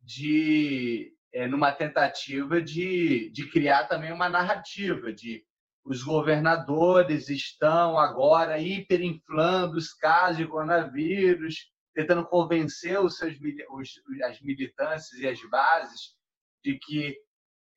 [0.00, 5.44] de é, numa tentativa de, de criar também uma narrativa de
[5.84, 13.34] os governadores estão agora hiperinflando os casos de coronavírus, tentando convencer os seus
[13.70, 13.90] os,
[14.24, 16.16] as militâncias e as bases
[16.64, 17.16] de que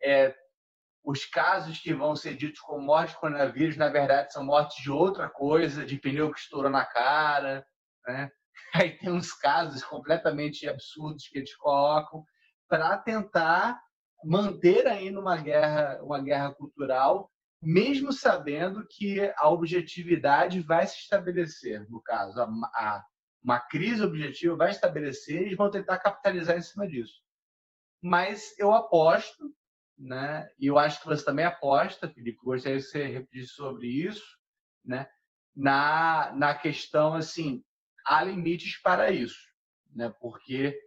[0.02, 0.36] é,
[1.10, 4.92] os casos que vão ser ditos como mortes de coronavírus, na verdade, são mortes de
[4.92, 7.66] outra coisa, de pneu que estourou na cara.
[8.06, 8.30] Né?
[8.76, 12.24] Aí tem uns casos completamente absurdos que eles colocam
[12.68, 13.82] para tentar
[14.24, 21.90] manter ainda uma guerra, uma guerra cultural, mesmo sabendo que a objetividade vai se estabelecer.
[21.90, 23.04] No caso, a, a,
[23.44, 27.20] uma crise objetiva vai estabelecer e eles vão tentar capitalizar em cima disso.
[28.00, 29.52] Mas eu aposto
[30.00, 30.50] né?
[30.58, 34.26] E eu acho que você também aposta, Felipe, gostaria que você repetisse sobre isso,
[34.84, 35.08] né?
[35.56, 37.64] Na, na questão, assim,
[38.06, 39.38] há limites para isso,
[39.94, 40.14] né?
[40.22, 40.80] Porque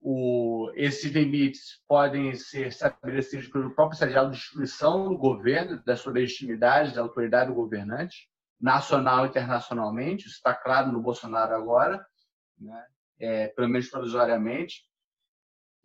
[0.00, 6.12] o, esses limites podem ser estabelecidos pelo próprio estagiário de instituição do governo, da sua
[6.12, 8.28] legitimidade, da autoridade do governante,
[8.60, 12.04] nacional e internacionalmente, isso está claro no Bolsonaro agora,
[12.58, 12.86] né?
[13.20, 14.87] É, pelo menos provisoriamente,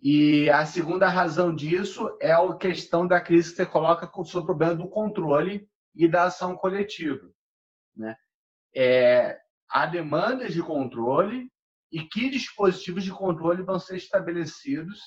[0.02, 4.46] e a segunda razão disso é a questão da crise que você coloca sobre o
[4.46, 7.32] problema do controle e da ação coletiva.
[7.96, 8.16] Né?
[8.76, 11.50] É, há demandas de controle
[11.92, 15.00] e que dispositivos de controle vão ser estabelecidos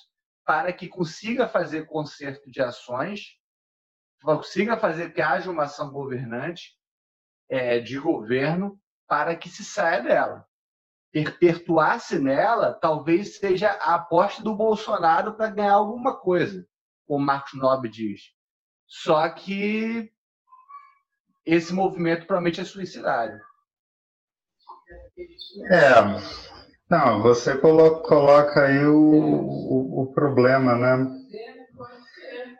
[0.45, 3.37] para que consiga fazer conserto de ações,
[4.23, 6.75] consiga fazer que haja uma ação governante
[7.51, 10.47] é, de governo para que se saia dela
[11.17, 16.67] perpetuar-se nela, talvez seja a aposta do Bolsonaro para ganhar alguma coisa,
[17.07, 18.21] como Marcos Nobre diz.
[18.87, 20.13] Só que
[21.47, 23.41] esse movimento provavelmente é suicidário.
[25.71, 25.95] É,
[26.91, 31.17] não, você coloca, coloca aí o, o, o problema, né?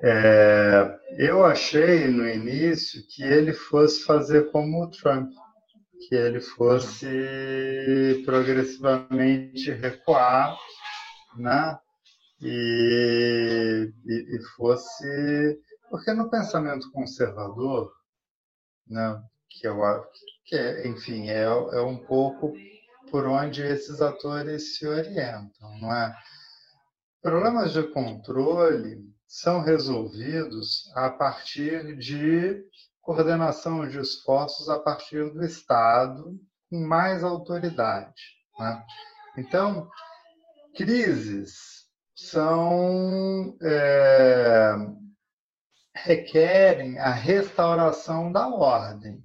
[0.03, 5.31] É, eu achei no início que ele fosse fazer como o Trump
[5.99, 10.57] que ele fosse progressivamente recuar,
[11.37, 11.79] né?
[12.41, 15.59] E, e, e fosse
[15.91, 17.93] porque no pensamento conservador,
[18.87, 19.81] né, que eu
[20.45, 22.53] que enfim é, é um pouco
[23.11, 26.15] por onde esses atores se orientam, não é?
[27.23, 32.65] Problemas de controle são resolvidos a partir de
[33.07, 36.37] coordenação de esforços a partir do Estado
[36.69, 38.21] com mais autoridade.
[38.59, 38.85] Né?
[39.39, 39.89] Então,
[40.75, 44.75] crises são é,
[45.95, 49.23] requerem a restauração da ordem,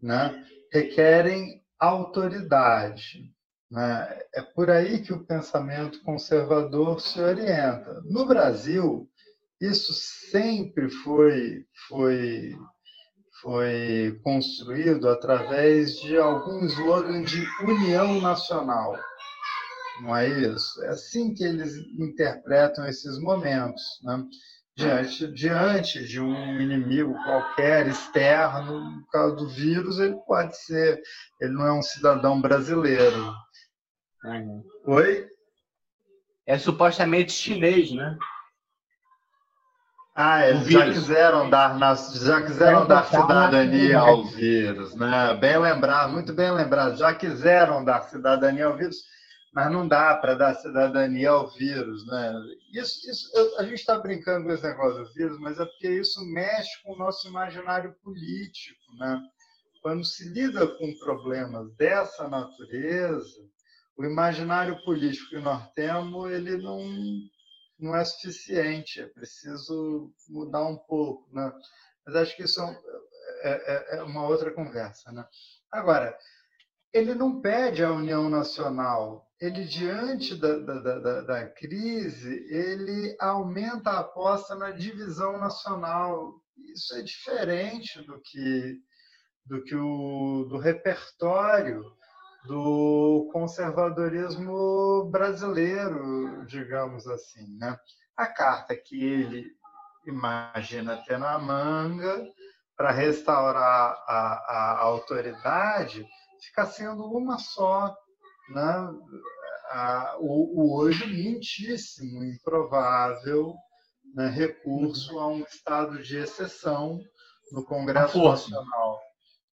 [0.00, 0.46] né?
[0.72, 3.34] requerem autoridade.
[3.68, 4.20] Né?
[4.32, 8.02] É por aí que o pensamento conservador se orienta.
[8.04, 9.10] No Brasil,
[9.60, 12.54] isso sempre foi, foi
[13.40, 18.98] foi construído através de algum slogan de união nacional.
[20.02, 20.82] Não é isso?
[20.84, 24.24] É assim que eles interpretam esses momentos, né?
[24.80, 31.00] diante, diante de um inimigo qualquer externo, no caso do vírus, ele pode ser,
[31.40, 33.32] ele não é um cidadão brasileiro.
[34.24, 34.62] Uhum.
[34.86, 35.26] Oi?
[36.46, 38.16] É supostamente chinês, né?
[40.14, 41.78] Ah, eles já quiseram dar,
[42.14, 45.34] já quiseram dar cidadania ao vírus, né?
[45.34, 46.96] Bem lembrado, muito bem lembrado.
[46.96, 48.96] Já quiseram dar cidadania ao vírus,
[49.54, 52.34] mas não dá para dar cidadania ao vírus, né?
[52.74, 56.20] Isso, isso a gente está brincando com esse negócio do vírus, mas é porque isso
[56.26, 59.20] mexe com o nosso imaginário político, né?
[59.80, 63.38] Quando se lida com problemas dessa natureza,
[63.96, 66.78] o imaginário político que nós temos, ele não
[67.80, 71.52] não é suficiente, é preciso mudar um pouco, né?
[72.06, 72.60] Mas acho que isso
[73.42, 75.24] é, é, é uma outra conversa, né?
[75.70, 76.16] Agora,
[76.92, 79.28] ele não pede a união nacional.
[79.40, 86.34] Ele, diante da, da, da, da, crise, ele aumenta a aposta na divisão nacional.
[86.74, 88.78] Isso é diferente do que,
[89.46, 91.84] do, que o, do repertório
[92.46, 97.56] do conservadorismo brasileiro, digamos assim.
[97.58, 97.76] Né?
[98.16, 99.46] A carta que ele
[100.06, 102.26] imagina ter na manga
[102.76, 106.06] para restaurar a, a, autoridade
[106.42, 107.94] fica sendo uma só.
[108.48, 108.90] Né?
[109.70, 113.54] A, o, o, hoje muitíssimo improvável
[114.14, 116.98] né, recurso a um estado de exceção
[117.52, 118.98] no Congresso Nacional.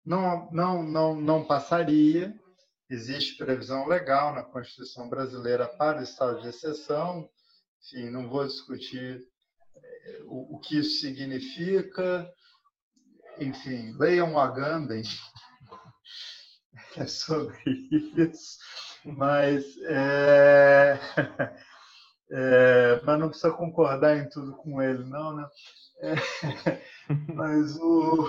[0.06, 2.34] Não, não, não, não passaria,
[2.94, 7.30] existe previsão legal na Constituição brasileira para o estado de exceção.
[7.84, 9.24] Enfim, não vou discutir
[9.76, 12.30] eh, o, o que isso significa.
[13.40, 15.04] Enfim, leiam Agamben
[16.98, 17.58] é sobre
[18.18, 18.58] isso,
[19.06, 21.00] mas, é,
[22.32, 25.48] é, mas não precisa concordar em tudo com ele, não, né?
[26.02, 26.16] É,
[27.34, 28.28] mas o,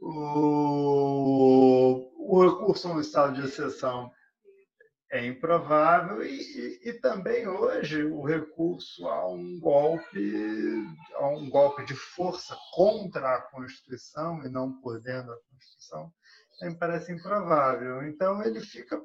[0.00, 4.12] o, o recurso no estado de exceção
[5.10, 11.94] é improvável e, e, também hoje o recurso a um golpe a um golpe de
[11.94, 16.12] força contra a Constituição e não por dentro da Constituição
[16.60, 18.06] me parece improvável.
[18.06, 19.00] Então ele fica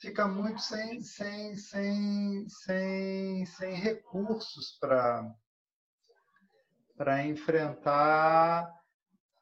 [0.00, 5.32] fica muito sem sem sem sem, sem recursos para
[6.96, 8.68] para enfrentar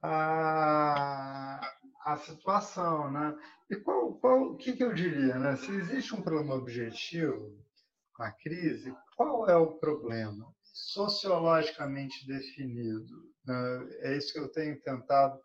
[0.02, 1.77] a,
[2.12, 3.36] a situação, né?
[3.70, 5.56] E qual, qual, o que, que eu diria, né?
[5.56, 7.54] Se existe um problema objetivo
[8.18, 13.30] na crise, qual é o problema sociologicamente definido?
[13.44, 13.88] Né?
[14.00, 15.38] É isso que eu tenho tentado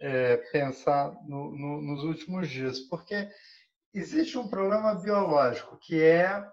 [0.00, 3.28] é, pensar no, no, nos últimos dias, porque
[3.94, 6.44] existe um problema biológico que é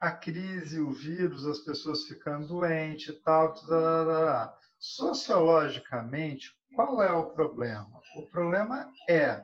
[0.00, 4.58] a crise, o vírus, as pessoas ficando doentes tal, tal, tal, tal.
[4.78, 8.00] Sociologicamente, qual é o problema?
[8.16, 9.42] O problema é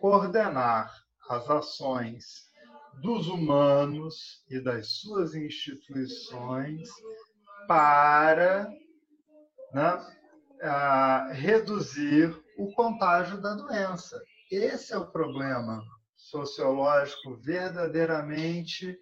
[0.00, 0.92] coordenar
[1.28, 2.50] as ações
[3.00, 6.88] dos humanos e das suas instituições
[7.66, 8.68] para
[9.72, 14.20] né, reduzir o contágio da doença.
[14.50, 15.82] Esse é o problema
[16.16, 18.98] sociológico verdadeiramente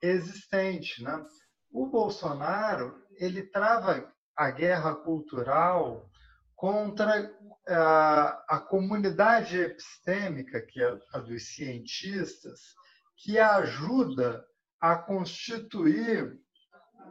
[0.00, 1.02] existente.
[1.02, 1.24] Né?
[1.70, 6.08] O Bolsonaro ele trava a guerra cultural
[6.54, 7.32] contra
[7.68, 12.74] a, a comunidade epistêmica, que é a dos cientistas,
[13.16, 14.44] que ajuda
[14.80, 16.38] a constituir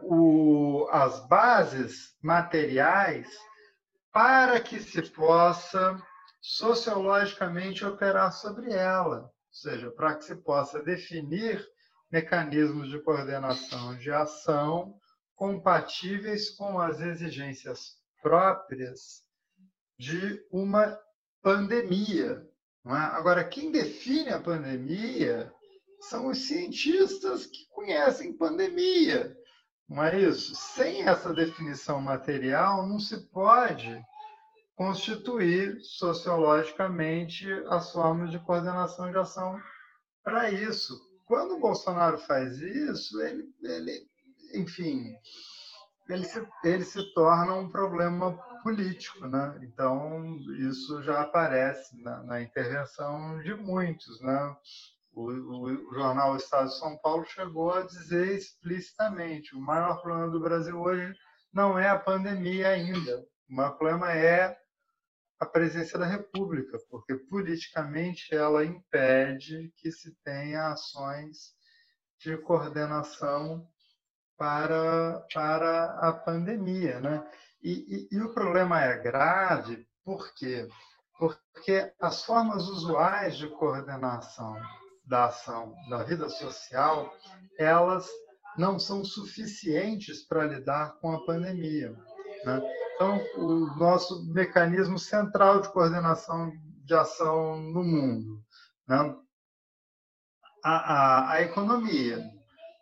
[0.01, 3.27] o, as bases materiais
[4.11, 6.01] para que se possa
[6.41, 11.65] sociologicamente operar sobre ela, ou seja, para que se possa definir
[12.11, 14.95] mecanismos de coordenação de ação
[15.35, 19.23] compatíveis com as exigências próprias
[19.97, 20.99] de uma
[21.41, 22.47] pandemia.
[22.85, 22.91] É?
[22.91, 25.53] Agora, quem define a pandemia
[26.01, 29.35] são os cientistas que conhecem pandemia.
[29.87, 30.55] Não é isso?
[30.55, 34.01] Sem essa definição material, não se pode
[34.75, 39.59] constituir sociologicamente as formas de coordenação de ação
[40.23, 40.99] para isso.
[41.25, 44.07] Quando o Bolsonaro faz isso, ele, ele
[44.53, 45.15] enfim,
[46.09, 49.59] ele se, ele se torna um problema político, né?
[49.63, 54.55] Então isso já aparece na, na intervenção de muitos, né?
[55.11, 60.29] O, o, o, jornal Estado de São Paulo chegou a dizer explicitamente: o maior problema
[60.29, 61.15] do Brasil hoje
[61.53, 64.57] não é a pandemia ainda, o maior problema é
[65.39, 71.53] a presença da República, porque politicamente ela impede que se tenha ações
[72.19, 73.67] de coordenação
[74.37, 76.99] para, para a pandemia.
[76.99, 77.23] Né?
[77.63, 80.67] E, e, e o problema é grave, por quê?
[81.17, 84.55] Porque as formas usuais de coordenação
[85.05, 87.13] da ação da vida social,
[87.57, 88.07] elas
[88.57, 91.91] não são suficientes para lidar com a pandemia.
[92.45, 92.61] Né?
[92.95, 96.51] Então, o nosso mecanismo central de coordenação
[96.85, 98.41] de ação no mundo,
[98.87, 99.15] né?
[100.63, 102.23] a, a, a economia,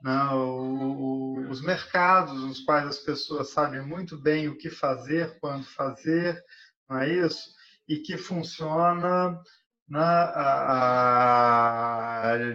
[0.03, 0.29] né?
[0.33, 6.43] o, os mercados, nos quais as pessoas sabem muito bem o que fazer, quando fazer,
[6.89, 7.53] não é isso?
[7.87, 9.41] E que funciona
[9.87, 11.53] né, a,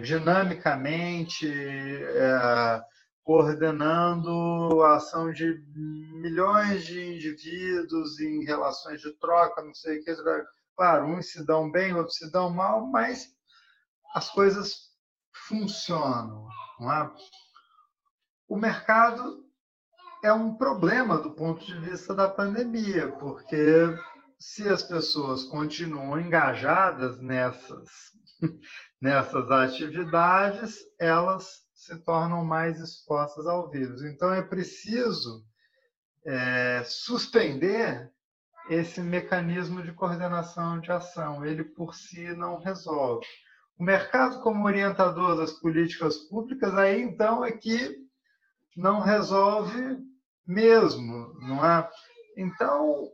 [0.03, 2.81] dinamicamente, é,
[3.23, 5.63] coordenando a ação de
[6.21, 10.13] milhões de indivíduos em relações de troca, não sei o que.
[10.75, 13.27] Claro, uns se dão bem, outros se dão mal, mas
[14.13, 14.89] as coisas
[15.47, 16.47] funcionam.
[16.79, 17.11] Não é?
[18.47, 19.43] O mercado
[20.23, 23.95] é um problema do ponto de vista da pandemia, porque
[24.39, 27.89] se as pessoas continuam engajadas nessas,
[29.01, 34.03] nessas atividades, elas se tornam mais expostas ao vírus.
[34.03, 35.43] Então, é preciso
[36.25, 38.11] é, suspender
[38.69, 41.45] esse mecanismo de coordenação de ação.
[41.45, 43.25] Ele, por si, não resolve.
[43.79, 47.95] O mercado, como orientador das políticas públicas, aí então é que
[48.75, 49.97] não resolve
[50.45, 51.89] mesmo, não é?
[52.35, 53.09] Então,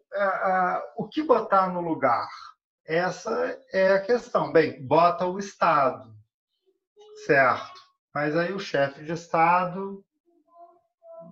[0.97, 2.27] o que botar no lugar?
[2.83, 4.51] Essa é a questão.
[4.51, 6.13] Bem, bota o Estado,
[7.25, 7.79] certo?
[8.13, 10.03] Mas aí o chefe de Estado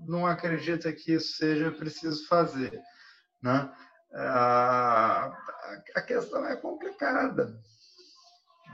[0.07, 2.81] não acredita que isso seja preciso fazer.
[3.41, 3.71] Né?
[4.13, 7.59] A questão é complicada.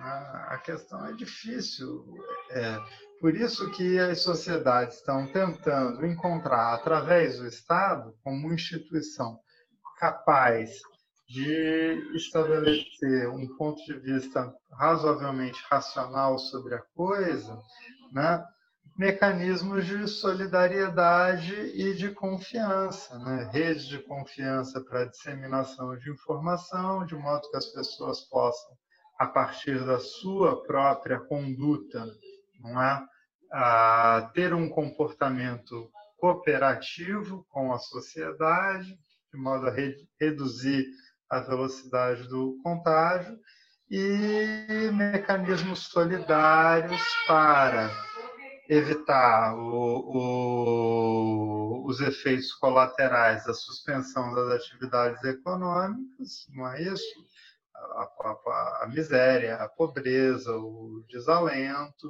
[0.01, 2.05] A questão é difícil.
[2.51, 2.77] É,
[3.19, 9.39] por isso que as sociedades estão tentando encontrar, através do Estado, como instituição
[9.97, 10.79] capaz
[11.27, 17.61] de estabelecer um ponto de vista razoavelmente racional sobre a coisa,
[18.11, 18.43] né?
[18.97, 23.49] mecanismos de solidariedade e de confiança, né?
[23.53, 28.71] redes de confiança para disseminação de informação, de modo que as pessoas possam,
[29.19, 32.05] a partir da sua própria conduta,
[32.61, 33.05] não é?
[33.51, 38.97] a ter um comportamento cooperativo com a sociedade,
[39.33, 40.85] de modo a re reduzir
[41.29, 43.37] a velocidade do contágio,
[43.91, 47.89] e mecanismos solidários para
[48.69, 50.11] evitar o,
[51.81, 57.28] o, os efeitos colaterais da suspensão das atividades econômicas, não é isso?
[57.79, 62.07] A, a, a miséria, a pobreza, o desalento,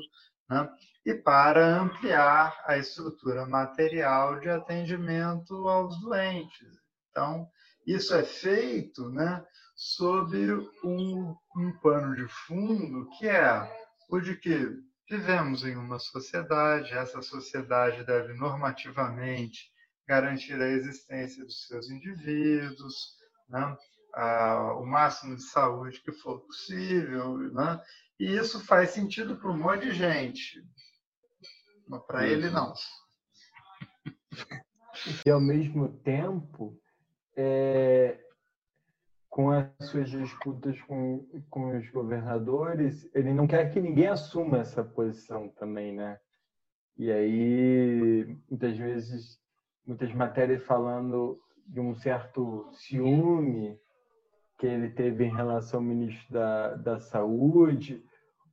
[0.49, 0.69] né?
[1.05, 6.67] e para ampliar a estrutura material de atendimento aos doentes.
[7.09, 7.47] Então,
[7.85, 9.43] isso é feito né,
[9.75, 10.37] sob
[10.83, 13.67] um, um pano de fundo que é
[14.09, 14.77] o de que
[15.09, 19.71] vivemos em uma sociedade, essa sociedade deve normativamente
[20.07, 23.15] garantir a existência dos seus indivíduos,
[23.47, 23.75] né?
[24.15, 27.81] O máximo de saúde que for possível, né?
[28.19, 30.63] e isso faz sentido para um monte de gente,
[31.87, 32.73] mas para ele não.
[35.25, 36.77] E ao mesmo tempo,
[37.35, 38.19] é,
[39.29, 44.83] com as suas disputas com, com os governadores, ele não quer que ninguém assuma essa
[44.83, 46.19] posição também, né?
[46.97, 49.39] E aí, muitas vezes,
[49.85, 53.79] muitas matérias falando de um certo ciúme
[54.59, 58.03] que ele teve em relação ao ministro da, da Saúde,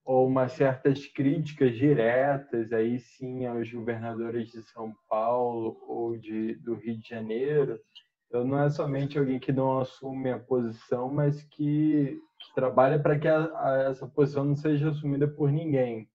[0.05, 6.77] ou umas certas críticas diretas, aí sim, aos governadores de São Paulo ou de, do
[6.77, 7.81] Rio de Janeiro,
[8.29, 12.21] então, não é somente alguém que não assume a posição, mas que
[12.55, 16.09] trabalha para que a, a, essa posição não seja assumida por ninguém.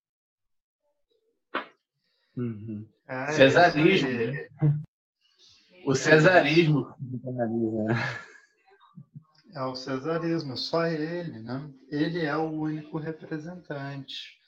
[2.36, 2.86] Uhum.
[3.08, 4.10] Ah, cesarismo.
[4.10, 4.48] É
[5.86, 6.94] o cesarismo.
[7.26, 8.31] É
[9.60, 11.70] o cesarismo, só ele, né?
[11.90, 14.40] Ele é o único representante.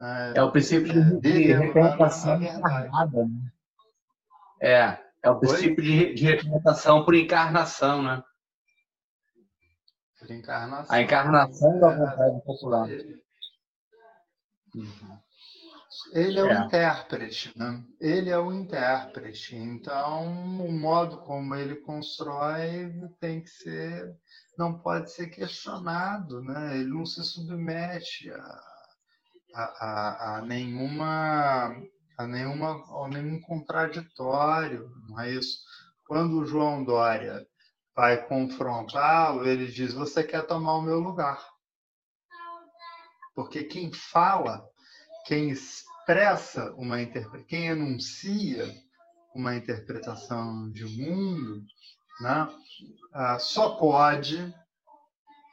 [0.00, 3.24] É, é o princípio de, de representação encarnada.
[3.24, 3.52] Né?
[4.60, 8.22] É, é o princípio de, de representação por encarnação, né?
[10.18, 10.94] Por encarnação.
[10.94, 12.88] A encarnação da vontade popular.
[14.74, 15.21] Uhum.
[16.12, 16.64] Ele é, o é.
[16.64, 17.84] intérprete, né?
[18.00, 19.56] Ele é o intérprete.
[19.56, 20.26] Então,
[20.64, 24.16] o modo como ele constrói tem que ser,
[24.56, 26.78] não pode ser questionado, né?
[26.78, 28.60] Ele não se submete a,
[29.54, 31.74] a, a, a nenhuma
[32.18, 35.58] a nenhuma, a nenhum contraditório, não é isso?
[36.06, 37.46] Quando o João Dória
[37.94, 41.42] vai confrontá-lo, ele diz: Você quer tomar o meu lugar.
[43.34, 44.62] Porque quem fala,
[45.26, 46.96] quem expressa uma
[47.46, 48.72] quem enuncia
[49.34, 51.64] uma interpretação de mundo,
[52.20, 52.48] né,
[53.12, 54.54] ah, só pode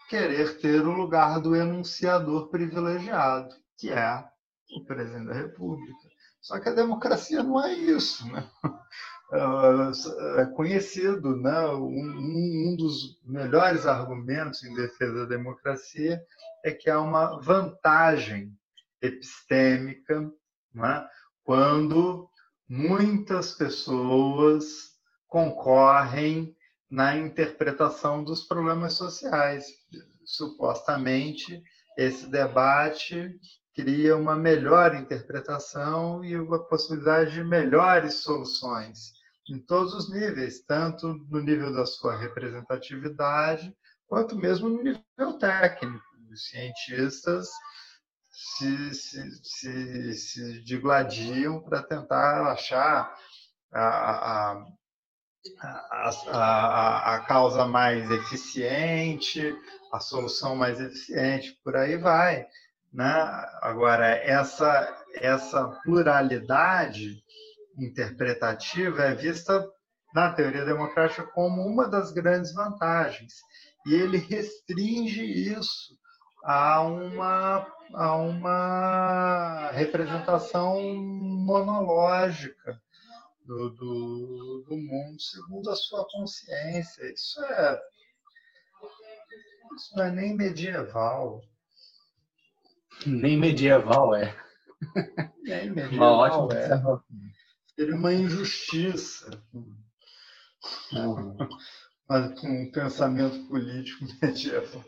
[0.09, 4.25] querer ter o lugar do enunciador privilegiado, que é
[4.75, 6.09] o presidente da República.
[6.41, 8.49] Só que a democracia não é isso, né?
[10.37, 11.67] É conhecido, né?
[11.67, 16.19] Um, um dos melhores argumentos em defesa da democracia
[16.65, 18.57] é que há uma vantagem
[19.01, 20.31] epistêmica
[20.73, 21.07] né?
[21.43, 22.29] quando
[22.67, 24.89] muitas pessoas
[25.27, 26.55] concorrem
[26.89, 29.67] na interpretação dos problemas sociais.
[30.25, 31.61] Supostamente,
[31.97, 33.39] esse debate
[33.75, 39.13] cria uma melhor interpretação e uma possibilidade de melhores soluções
[39.49, 43.75] em todos os níveis, tanto no nível da sua representatividade,
[44.07, 46.05] quanto mesmo no nível técnico.
[46.31, 47.49] Os cientistas
[48.39, 53.13] se, se, se, se digladiam para tentar achar
[53.73, 54.65] a, a,
[56.31, 59.53] a, a, causa mais eficiente,
[59.91, 62.47] a solução mais eficiente, por aí vai.
[62.93, 63.11] Né?
[63.61, 67.21] Agora, essa, essa pluralidade
[67.77, 69.69] interpretativa é vista
[70.13, 73.33] na teoria democrática como uma das grandes vantagens.
[73.85, 75.97] E ele restringe isso
[76.43, 82.81] a uma, a uma representação monológica
[83.45, 87.11] do, do, do mundo segundo a sua consciência.
[87.11, 87.81] Isso é,
[89.75, 91.41] isso não é nem medieval.
[93.05, 94.35] Nem medieval é.
[95.43, 96.69] Nem medieval uma é.
[97.75, 99.31] Seria uma injustiça.
[102.07, 104.83] Mas com um pensamento político medieval.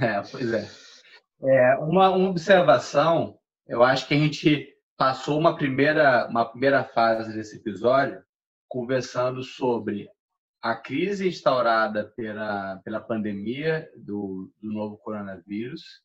[0.00, 0.93] É, pois é.
[1.42, 7.32] É uma, uma observação, eu acho que a gente passou uma primeira, uma primeira fase
[7.34, 8.22] desse episódio
[8.68, 10.08] conversando sobre
[10.62, 16.02] a crise instaurada pela, pela pandemia do, do novo coronavírus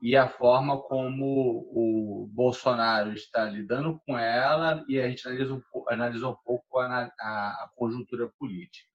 [0.00, 5.62] e a forma como o Bolsonaro está lidando com ela e a gente analisa um,
[5.88, 8.88] analisou um pouco a, a, a conjuntura política.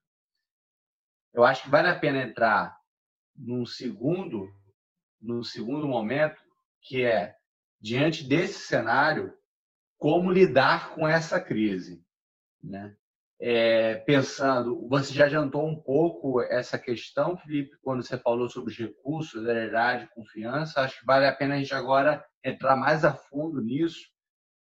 [1.33, 2.75] Eu acho que vale a pena entrar
[3.33, 4.49] num segundo,
[5.27, 6.41] num segundo momento,
[6.81, 7.35] que é
[7.81, 9.33] diante desse cenário,
[9.97, 12.01] como lidar com essa crise,
[12.63, 12.95] né?
[13.39, 18.77] É, pensando, você já adiantou um pouco essa questão, Felipe, quando você falou sobre os
[18.79, 20.81] recursos, lealdade, confiança.
[20.81, 24.09] Acho que vale a pena a gente agora entrar mais a fundo nisso,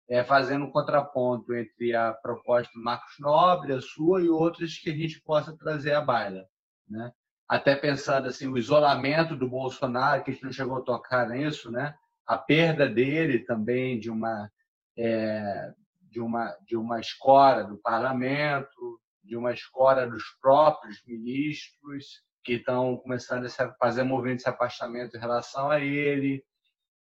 [0.09, 4.89] é, fazendo um contraponto entre a proposta do Marcos Nobre, a sua e outras que
[4.89, 6.45] a gente possa trazer à baila.
[6.89, 7.13] Né?
[7.48, 11.72] Até pensando assim, o isolamento do Bolsonaro, que a gente não chegou a tocar nisso,
[11.72, 11.96] né?
[12.26, 14.52] a perda dele também de uma
[14.98, 15.74] é,
[16.10, 22.98] de uma de uma escora do parlamento, de uma escora dos próprios ministros que estão
[22.98, 26.43] começando a fazer movimento de afastamento em relação a ele,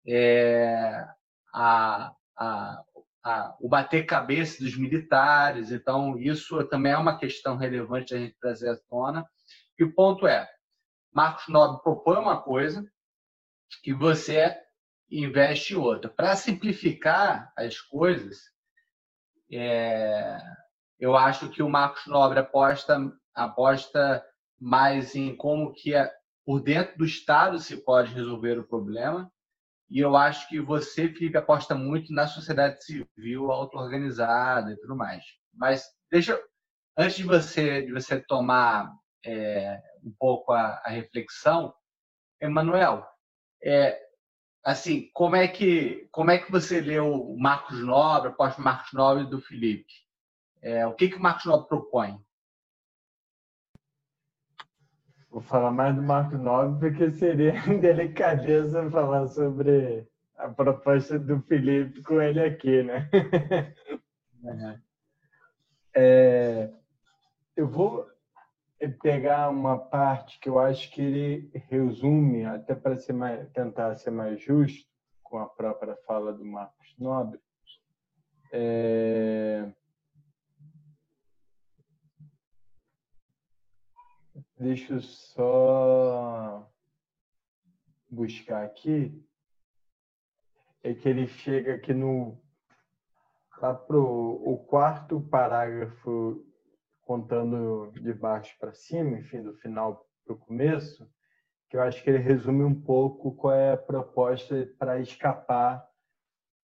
[0.06, 1.06] é,
[1.54, 2.82] a, a,
[3.24, 5.72] a, o bater cabeça dos militares.
[5.72, 9.26] Então, isso também é uma questão relevante a gente trazer à tona.
[9.78, 10.48] E o ponto é,
[11.12, 12.84] Marcos Nobre propõe uma coisa
[13.84, 14.56] e você
[15.10, 16.10] investe outra.
[16.10, 18.38] Para simplificar as coisas,
[19.50, 20.38] é,
[20.98, 22.98] eu acho que o Marcos Nobre aposta,
[23.34, 24.24] aposta
[24.58, 26.10] mais em como que é,
[26.44, 29.30] por dentro do Estado se pode resolver o problema.
[29.90, 35.22] E eu acho que você, Felipe, aposta muito na sociedade civil auto-organizada e tudo mais.
[35.52, 36.40] Mas deixa,
[36.96, 38.90] antes de você, de você tomar
[39.24, 41.74] é, um pouco a, a reflexão,
[42.40, 43.06] Emanuel,
[43.62, 44.00] é,
[44.64, 48.92] assim, como é que como é que você leu o Marcos Nobre, após o Marcos
[48.92, 49.92] Nobre do Felipe?
[50.60, 52.20] É, o que que o Marcos Nobre propõe?
[55.30, 60.06] Vou falar mais do Marcos Nobre porque seria delicadeza falar sobre
[60.36, 63.08] a proposta do Felipe com ele aqui, né?
[64.42, 64.78] Uhum.
[65.94, 66.72] É,
[67.54, 68.11] eu vou
[68.88, 74.10] pegar uma parte que eu acho que ele resume, até para ser mais, tentar ser
[74.10, 74.88] mais justo
[75.22, 77.40] com a própria fala do Marcos Nobre.
[78.52, 79.72] É...
[84.58, 86.70] Deixa eu só
[88.10, 89.24] buscar aqui.
[90.82, 92.40] É que ele chega aqui no
[93.62, 96.44] lá para o quarto parágrafo,
[97.02, 101.08] contando de baixo para cima, enfim, do final para o começo,
[101.68, 105.86] que eu acho que ele resume um pouco qual é a proposta para escapar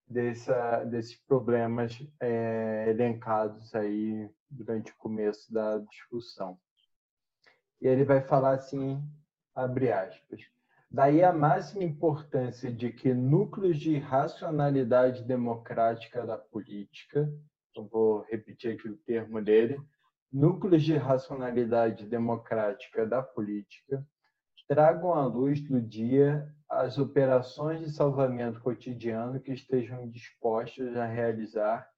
[0.07, 6.59] desses problemas é, elencados aí durante o começo da discussão.
[7.79, 9.01] E ele vai falar assim,
[9.55, 10.41] abre aspas,
[10.91, 17.31] Daí a máxima importância de que núcleos de racionalidade democrática da política,
[17.75, 19.79] eu vou repetir aqui o termo dele,
[20.31, 24.05] núcleos de racionalidade democrática da política,
[24.67, 31.89] tragam à luz do dia as operações de salvamento cotidiano que estejam dispostas a realizar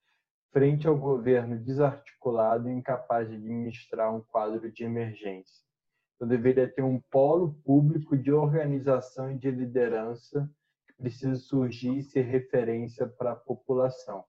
[0.53, 5.61] frente ao governo desarticulado e incapaz de administrar um quadro de emergência
[6.21, 10.47] então, deveria ter um polo público de organização e de liderança
[10.85, 14.23] que precisa surgir e ser referência para a população.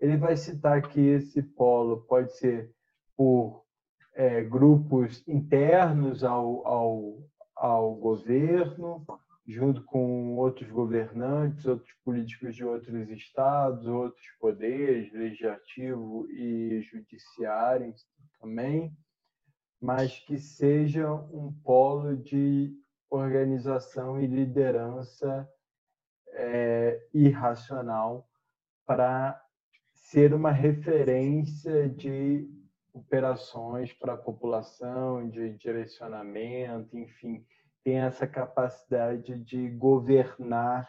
[0.00, 2.74] Ele vai citar que esse polo pode ser
[3.16, 3.64] por
[4.14, 7.18] é, grupos internos ao, ao,
[7.56, 9.04] ao governo,
[9.46, 17.92] junto com outros governantes, outros políticos de outros estados, outros poderes, legislativo e judiciário
[18.40, 18.96] também
[19.82, 22.72] mas que seja um polo de
[23.10, 25.48] organização e liderança
[26.28, 28.28] é, irracional
[28.86, 29.42] para
[29.92, 32.48] ser uma referência de
[32.92, 37.44] operações para a população, de direcionamento, enfim,
[37.82, 40.88] tem essa capacidade de governar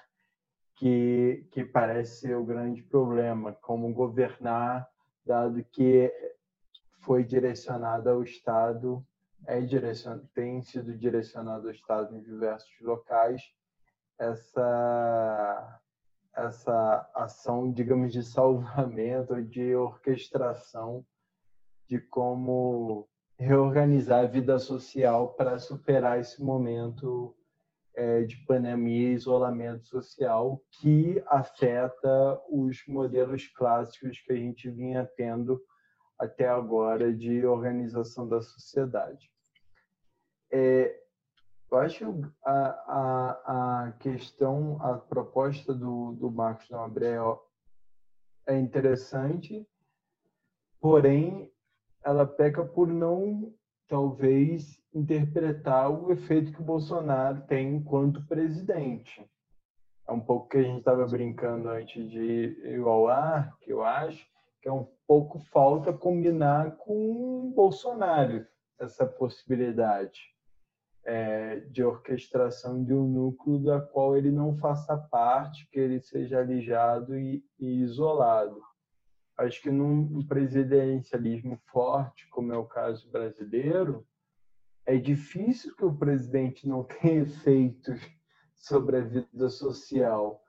[0.76, 4.88] que, que parece ser o grande problema, como governar,
[5.26, 6.12] dado que
[6.99, 9.06] foi direcionada ao Estado,
[9.45, 10.20] é direcion...
[10.34, 13.41] tem sido direcionado ao Estado em diversos locais,
[14.18, 15.82] essa,
[16.36, 21.06] essa ação, digamos, de salvamento, de orquestração
[21.93, 27.35] de como reorganizar a vida social para superar esse momento
[27.93, 35.07] é, de pandemia e isolamento social que afeta os modelos clássicos que a gente vinha
[35.15, 35.61] tendo
[36.17, 39.31] até agora de organização da sociedade.
[40.51, 40.99] É,
[41.69, 47.05] eu acho a, a, a questão, a proposta do, do Marcos Nobre
[48.47, 49.67] é interessante,
[50.81, 51.53] porém
[52.04, 53.54] ela peca por não,
[53.88, 59.26] talvez, interpretar o efeito que o Bolsonaro tem enquanto presidente.
[60.08, 63.84] É um pouco que a gente estava brincando antes de ir ao ar, que eu
[63.84, 64.26] acho,
[64.62, 68.45] que é um pouco falta combinar com Bolsonaro
[68.80, 70.20] essa possibilidade
[71.06, 76.39] é, de orquestração de um núcleo da qual ele não faça parte, que ele seja
[76.39, 78.62] alijado e, e isolado.
[79.38, 84.05] Acho que num presidencialismo forte, como é o caso brasileiro,
[84.86, 87.99] é difícil que o presidente não tenha efeitos
[88.55, 90.41] sobre a vida social.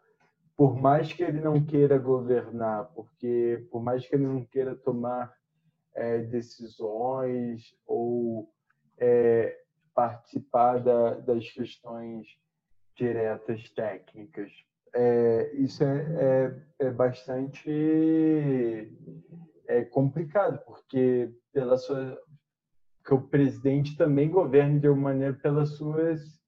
[0.56, 5.34] Por mais que ele não queira governar, porque por mais que ele não queira tomar
[5.94, 8.52] é, decisões ou
[8.98, 9.56] é,
[9.94, 12.26] participar da, das questões
[12.96, 14.52] diretas técnicas,
[14.94, 17.70] é, isso é, é, é bastante
[19.66, 22.18] é complicado, porque pela sua
[23.04, 26.40] que o presidente também governa de alguma maneira pelas suas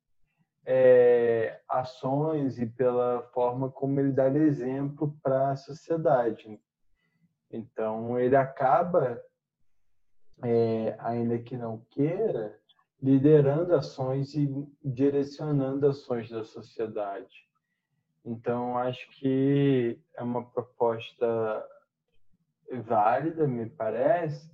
[0.64, 6.58] é, ações e pela forma como ele dá exemplo para a sociedade.
[7.50, 9.22] Então, ele acaba,
[10.42, 12.58] é, ainda que não queira,
[13.02, 14.48] liderando ações e
[14.82, 17.46] direcionando ações da sociedade.
[18.26, 21.64] Então, acho que é uma proposta
[22.84, 24.50] válida, me parece,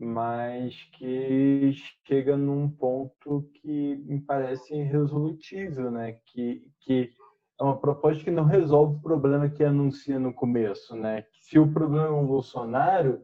[0.00, 1.72] mas que
[2.06, 6.12] chega num ponto que me parece irresolutível, né?
[6.24, 7.12] Que, que
[7.60, 11.26] é uma proposta que não resolve o problema que anuncia no começo, né?
[11.42, 13.20] Se o problema é o Bolsonaro,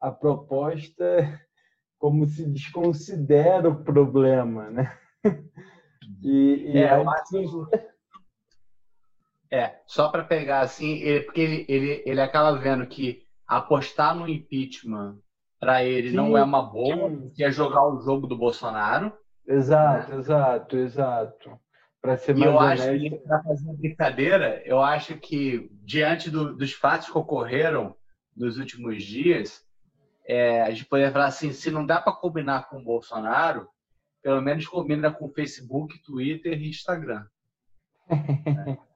[0.00, 1.40] a proposta é
[1.98, 4.96] como se desconsidera o problema, né?
[6.22, 7.04] E, e é, aí...
[9.50, 14.28] é, só para pegar assim, ele, porque ele, ele, ele acaba vendo que apostar no
[14.28, 15.18] impeachment
[15.58, 16.16] para ele Sim.
[16.16, 19.12] não é uma boa, que é jogar o jogo do Bolsonaro.
[19.46, 20.18] Exato, né?
[20.18, 21.60] exato, exato.
[22.00, 22.90] Para ser mais e eu honesto.
[22.90, 27.96] acho que, para fazer uma brincadeira, eu acho que, diante do, dos fatos que ocorreram
[28.36, 29.64] nos últimos dias,
[30.24, 33.66] é, a gente poderia falar assim: se não dá para combinar com o Bolsonaro,
[34.22, 37.26] pelo menos combina com o Facebook, Twitter e Instagram.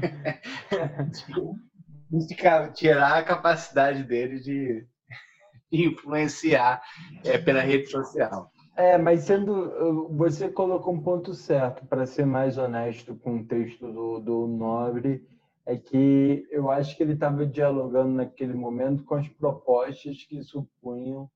[2.74, 4.86] tirar a capacidade dele de
[5.70, 6.82] influenciar
[7.24, 8.50] é, pela rede social.
[8.76, 10.08] É, mas sendo.
[10.16, 15.26] Você colocou um ponto certo, para ser mais honesto com o texto do, do Nobre,
[15.66, 21.28] é que eu acho que ele estava dialogando naquele momento com as propostas que supunham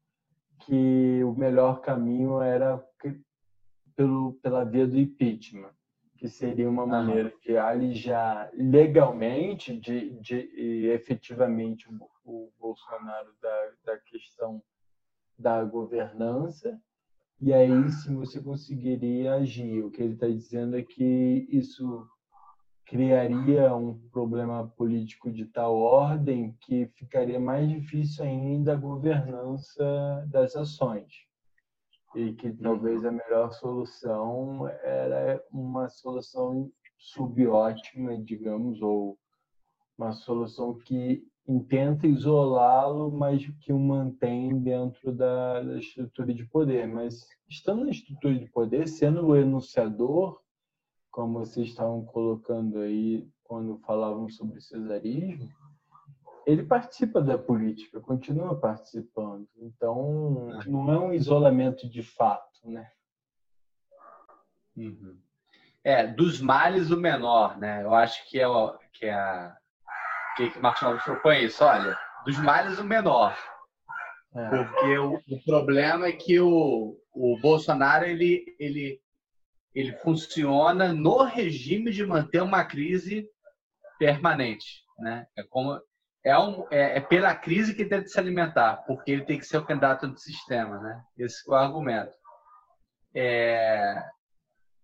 [0.60, 2.80] que o melhor caminho era
[3.96, 5.72] pelo, pela via do impeachment,
[6.22, 13.98] que seria uma maneira de alijar legalmente, de, de efetivamente o, o Bolsonaro da, da
[13.98, 14.62] questão
[15.36, 16.80] da governança
[17.40, 19.82] e aí sim você conseguiria agir.
[19.82, 22.06] O que ele está dizendo é que isso
[22.86, 30.54] criaria um problema político de tal ordem que ficaria mais difícil ainda a governança das
[30.54, 31.31] ações
[32.14, 39.18] e que talvez a melhor solução era uma solução subótima, digamos, ou
[39.96, 46.86] uma solução que intenta isolá-lo, mas que o mantém dentro da, da, estrutura de poder.
[46.86, 50.40] Mas estando na estrutura de poder, sendo o enunciador,
[51.10, 55.48] como vocês estavam colocando aí quando falavam sobre cesarismo,
[56.46, 59.48] ele participa da política, continua participando.
[59.56, 62.90] Então, não é um isolamento de fato, né?
[64.76, 65.18] Uhum.
[65.84, 67.82] É, dos males o menor, né?
[67.82, 68.46] Eu acho que é,
[68.92, 69.56] que é a,
[70.36, 71.64] que, que Marcos Novo propõe isso?
[71.64, 73.36] Olha, dos males o menor.
[74.34, 74.48] É.
[74.48, 79.00] Porque o, o, problema é que o, o Bolsonaro ele, ele,
[79.74, 83.28] ele funciona no regime de manter uma crise
[83.98, 84.84] permanente.
[84.98, 85.26] Né?
[85.36, 85.78] É, como,
[86.24, 89.58] é, um, é, é pela crise que tenta se alimentar, porque ele tem que ser
[89.58, 90.78] o candidato do sistema.
[90.78, 91.04] Né?
[91.18, 92.12] Esse é o argumento.
[93.14, 94.02] É,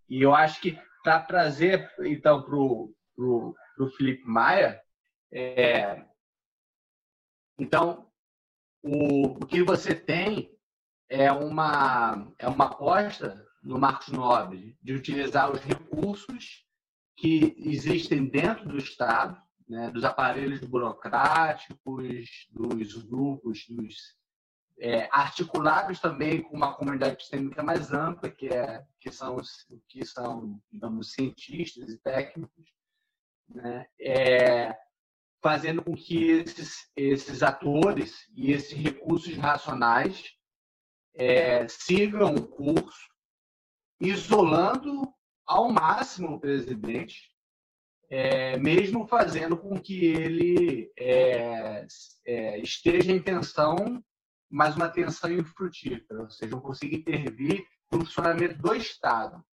[0.08, 3.54] e eu acho que para trazer, então, para o
[3.96, 4.80] Felipe Maia,
[5.32, 6.04] é,
[7.58, 8.10] então,
[8.82, 10.50] o, o que você tem
[11.08, 16.64] é uma, é uma aposta no Marcos Nobre de utilizar os recursos
[17.16, 24.16] que existem dentro do Estado, né, dos aparelhos burocráticos, dos grupos, dos
[24.80, 29.36] é, articulados também com uma comunidade epistêmica mais ampla, que, é, que, são,
[29.88, 32.72] que são, digamos, cientistas e técnicos,
[33.48, 34.78] né, é,
[35.42, 40.36] fazendo com que esses, esses atores e esses recursos racionais
[41.14, 43.08] é, sigam o curso,
[44.00, 45.12] isolando
[45.44, 47.36] ao máximo o presidente,
[48.10, 51.86] é, mesmo fazendo com que ele é,
[52.26, 54.02] é esteja em tensão,
[54.50, 59.44] mas uma tensão infrutífera, ou seja, não consiga intervir no funcionamento do Estado,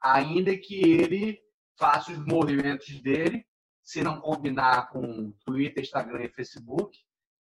[0.00, 1.40] ainda que ele
[1.78, 3.44] faça os movimentos dele
[3.82, 6.98] se não combinar com Twitter, Instagram e Facebook,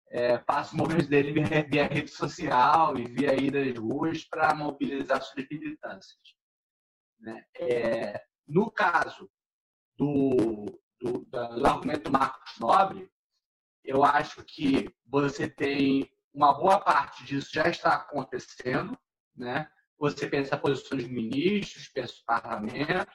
[0.09, 1.33] é, passa o movimento dele
[1.69, 6.35] via, rede social e via ida às ruas para mobilizar suas militâncias.
[7.19, 7.43] Né?
[7.57, 9.29] É, no caso
[9.97, 10.65] do,
[10.99, 13.09] do, do argumento Marcos Nobre,
[13.83, 18.97] eu acho que você tem uma boa parte disso já está acontecendo,
[19.35, 19.69] né?
[19.97, 23.11] Você pensa posições de ministros, pensa parlamento,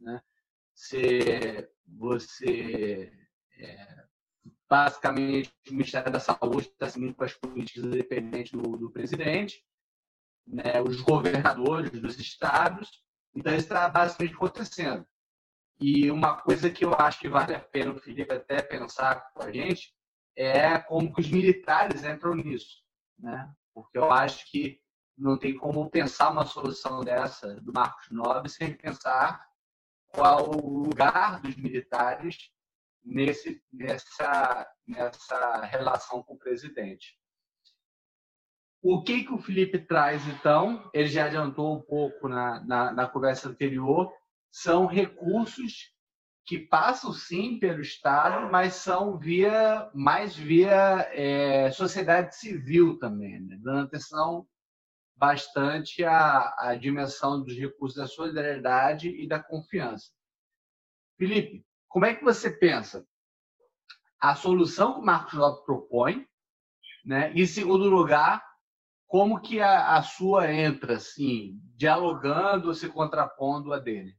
[0.00, 0.22] né?
[0.74, 3.12] Você você
[3.58, 4.04] é,
[4.68, 9.62] basicamente o Ministério da Saúde está seguindo com as políticas independentes do, do presidente,
[10.46, 13.02] né, os governadores dos estados,
[13.34, 15.06] então isso está basicamente acontecendo.
[15.80, 19.42] E uma coisa que eu acho que vale a pena o Felipe até pensar com
[19.42, 19.94] a gente
[20.36, 22.82] é como que os militares entram nisso,
[23.18, 23.52] né?
[23.72, 24.80] Porque eu acho que
[25.16, 29.44] não tem como pensar uma solução dessa do Marcos Nobre sem pensar
[30.08, 32.50] qual o lugar dos militares
[33.04, 37.18] nesse, nessa, nessa relação com o presidente.
[38.82, 43.08] O que, que o Felipe traz, então, ele já adiantou um pouco na, na, na
[43.08, 44.12] conversa anterior,
[44.54, 45.92] são recursos
[46.46, 53.58] que passam sim pelo Estado, mas são via mais via é, sociedade civil também, né?
[53.60, 54.46] dando atenção
[55.16, 60.12] bastante a, a dimensão dos recursos da solidariedade e da confiança.
[61.18, 63.04] Felipe, como é que você pensa
[64.20, 66.28] a solução que o Marcos Lopes propõe,
[67.04, 67.32] né?
[67.34, 68.42] E, em segundo lugar,
[69.08, 74.16] como que a, a sua entra, assim, dialogando ou se contrapondo a dele?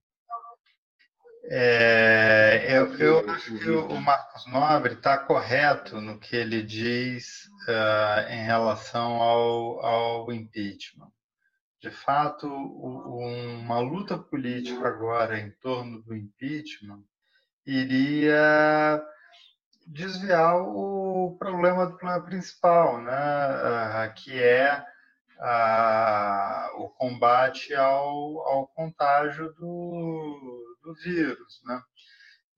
[1.47, 8.31] É, eu, eu, acho que o Marcos Nobre está correto no que ele diz uh,
[8.31, 11.11] em relação ao, ao impeachment.
[11.79, 17.03] De fato, uma luta política agora em torno do impeachment
[17.63, 19.03] iria
[19.85, 24.13] desviar o problema do problema principal, né?
[24.15, 24.83] que é
[26.77, 30.54] o combate ao, ao contágio do,
[30.85, 31.61] do vírus.
[31.65, 31.81] Né?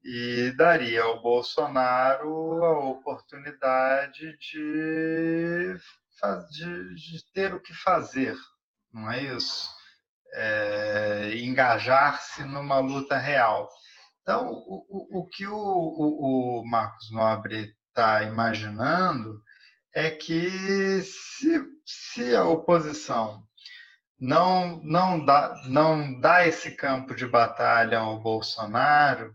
[0.04, 5.76] E daria ao Bolsonaro a oportunidade de,
[6.52, 8.38] de, de ter o que fazer,
[8.94, 9.70] não é isso?
[10.34, 13.70] É, engajar-se numa luta real.
[14.22, 19.42] Então, o, o, o que o, o, Marcos Nobre está imaginando
[19.96, 23.47] é que se, se a oposição
[24.20, 29.34] não, não, dá, não dá esse campo de batalha ao Bolsonaro,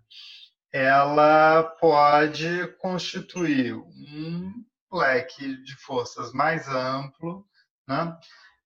[0.72, 7.47] ela pode constituir um leque de forças mais amplo,
[7.87, 8.16] né,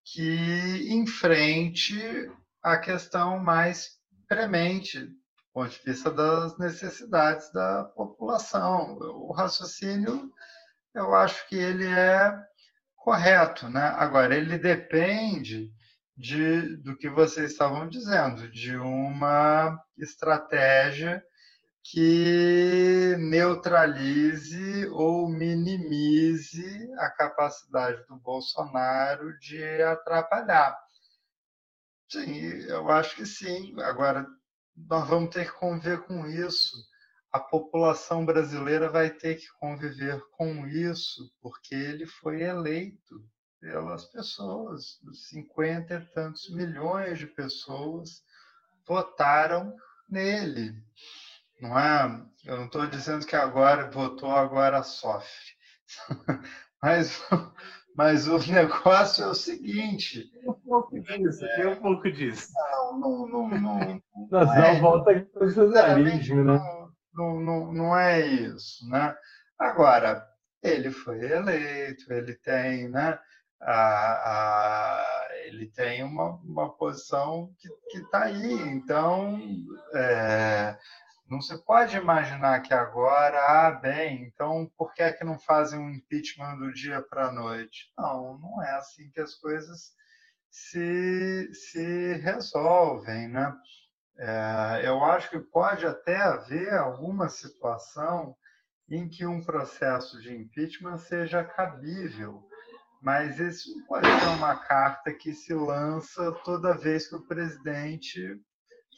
[0.05, 2.01] que enfrente
[2.63, 3.97] a questão mais
[4.29, 5.09] premente
[5.57, 8.99] ponto de vista das necessidades da população.
[8.99, 10.31] O raciocínio,
[10.95, 12.31] eu acho que ele é
[12.95, 13.95] correto, né?
[13.97, 15.73] Agora, ele depende
[16.17, 21.23] de, do que vocês estavam dizendo, de uma estratégia
[21.83, 30.77] que neutralize ou minimize a capacidade do Bolsonaro de atrapalhar.
[32.09, 33.75] Sim, eu acho que sim.
[33.83, 34.27] Agora,
[34.77, 36.77] nós vamos ter que conviver com isso.
[37.33, 43.23] A população brasileira vai ter que conviver com isso, porque ele foi eleito
[43.61, 45.01] pelas pessoas.
[45.31, 48.23] 50 e tantos milhões de pessoas
[48.87, 49.75] votaram
[50.09, 50.75] nele.
[51.61, 52.25] Não é?
[52.45, 55.57] Eu não estou dizendo que agora votou, agora sofre.
[56.83, 57.23] Mas
[57.97, 60.31] mas o negócio é o seguinte.
[60.47, 61.57] Um pouco disso, é...
[61.57, 62.53] tem um pouco disso.
[62.55, 63.49] Não, não, não.
[63.49, 66.61] não, não é, volta para o socialismo, né?
[67.15, 69.17] Não, não, não é isso, né?
[69.59, 70.23] Agora,
[70.63, 73.19] ele foi eleito, ele tem, né?
[75.47, 77.53] Ele tem uma, uma posição
[77.89, 78.53] que está aí.
[78.69, 79.39] Então,
[79.95, 80.77] é,
[81.29, 85.79] não se pode imaginar que agora, ah, bem, então por que é que não fazem
[85.79, 87.93] um impeachment do dia para a noite?
[87.99, 89.93] Não, não é assim que as coisas
[90.51, 93.53] se, se resolvem, né?
[94.19, 98.35] É, eu acho que pode até haver alguma situação
[98.89, 102.46] em que um processo de impeachment seja cabível,
[103.07, 108.21] mas isso não pode ser uma carta que se lança toda vez que o presidente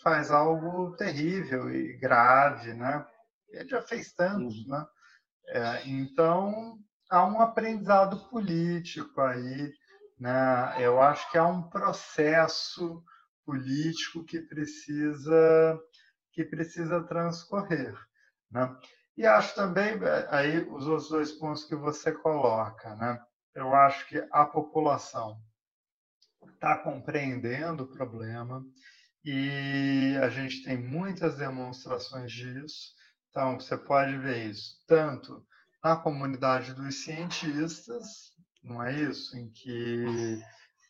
[0.02, 3.06] faz algo terrível e grave, né?
[3.50, 4.86] Ele já fez tantos, né?
[5.48, 6.78] É, então
[7.11, 9.74] há um aprendizado político aí,
[10.18, 10.74] né?
[10.78, 13.04] Eu acho que há um processo
[13.44, 15.78] político que precisa
[16.32, 17.94] que precisa transcorrer,
[18.50, 18.74] né?
[19.18, 20.00] E acho também
[20.30, 23.22] aí os outros dois pontos que você coloca, né?
[23.59, 25.36] Eu acho que a população
[26.54, 28.64] está compreendendo o problema,
[29.24, 32.94] e a gente tem muitas demonstrações disso.
[33.28, 35.44] Então, você pode ver isso tanto
[35.82, 38.32] na comunidade dos cientistas,
[38.62, 39.36] não é isso?
[39.36, 40.40] Em que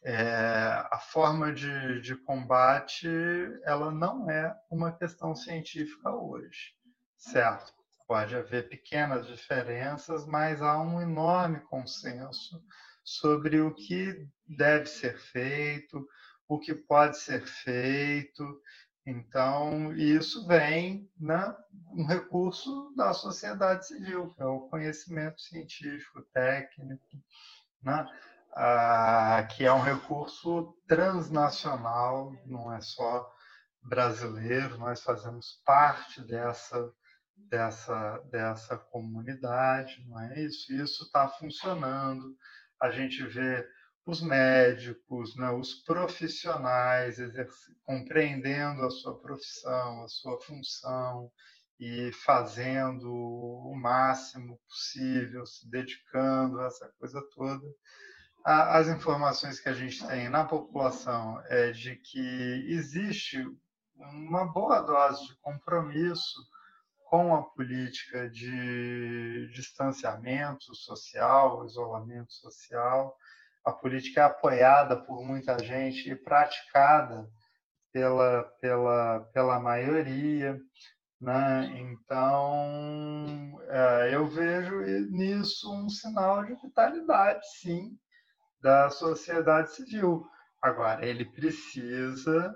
[0.05, 3.09] é, a forma de, de combate
[3.64, 6.75] ela não é uma questão científica hoje,
[7.16, 7.78] certo?
[8.09, 12.61] Pode haver pequenas diferenças, mas há um enorme consenso
[13.05, 16.09] sobre o que deve ser feito,
[16.49, 18.63] o que pode ser feito.
[19.07, 21.55] Então, isso vem né,
[21.93, 27.05] um recurso da sociedade civil, que é o conhecimento científico, técnico,
[27.83, 28.07] né,
[28.55, 33.31] ah, que é um recurso transnacional, não é só
[33.83, 36.93] brasileiro, nós fazemos parte dessa,
[37.49, 40.72] dessa, dessa comunidade, não é isso?
[40.72, 42.36] Isso está funcionando.
[42.80, 43.66] A gente vê
[44.07, 47.18] os médicos, né, os profissionais
[47.84, 51.30] compreendendo a sua profissão, a sua função
[51.78, 57.66] e fazendo o máximo possível, se dedicando a essa coisa toda.
[58.45, 63.45] As informações que a gente tem na população é de que existe
[63.95, 66.41] uma boa dose de compromisso
[67.09, 73.17] com a política de distanciamento social, isolamento social,
[73.65, 77.29] a política é apoiada por muita gente e praticada
[77.93, 80.59] pela, pela, pela maioria.
[81.21, 81.75] Né?
[81.81, 84.81] Então, é, eu vejo
[85.11, 87.99] nisso um sinal de vitalidade, sim,
[88.61, 90.25] da sociedade civil.
[90.63, 92.55] Agora, ele precisa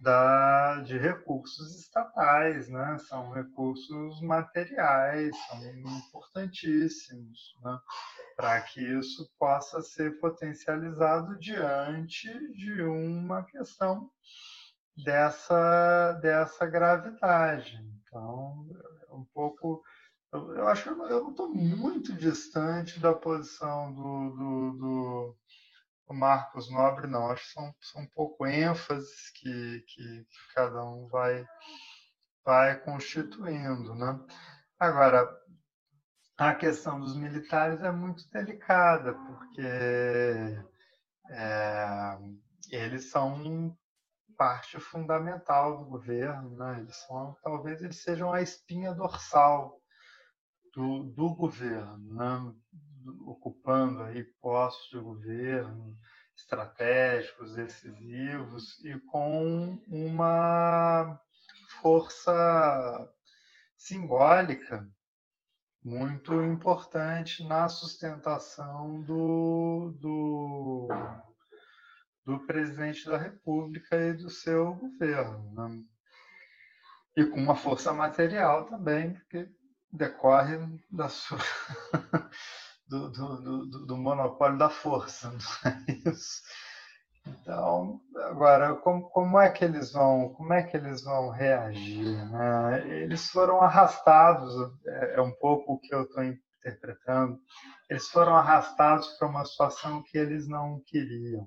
[0.00, 2.98] da, de recursos estatais, né?
[3.08, 7.78] são recursos materiais, são importantíssimos né?
[8.36, 14.08] para que isso possa ser potencializado diante de uma questão
[15.04, 17.78] dessa, dessa gravidade.
[18.02, 18.66] Então,
[19.08, 19.82] é um pouco.
[20.32, 25.36] Eu, eu acho que eu não estou muito distante da posição do, do, do
[26.08, 27.30] o Marcos Nobre, não.
[27.30, 31.46] Acho que são, são um pouco ênfases que, que, cada um vai,
[32.44, 33.94] vai constituindo.
[33.94, 34.18] Né?
[34.78, 35.28] Agora,
[36.38, 40.64] a questão dos militares é muito delicada, porque
[41.30, 42.18] é,
[42.70, 43.76] eles são
[44.36, 46.78] parte fundamental do governo, né?
[46.80, 49.78] eles são, talvez eles sejam a espinha dorsal
[50.72, 52.54] do, do governo, né?
[53.26, 55.96] Ocupando aí postos de governo
[56.36, 61.20] estratégicos, decisivos e com uma
[61.80, 63.10] força
[63.76, 64.88] simbólica
[65.84, 70.88] muito importante na sustentação do, do,
[72.24, 75.52] do presidente da República e do seu governo.
[75.54, 75.82] Né?
[77.16, 79.48] E com uma força material também, porque
[79.90, 80.58] decorre
[80.90, 81.38] da sua
[82.88, 83.36] do, do,
[83.66, 86.42] do, do monopólio da força, não é isso?
[87.26, 92.24] Então, agora, como, como, é que eles vão, como é que eles vão reagir?
[92.30, 92.88] Né?
[93.02, 94.54] Eles foram arrastados,
[94.86, 97.38] é, é um pouco o que eu estou interpretando.
[97.90, 101.46] Eles foram arrastados para uma situação que eles não queriam.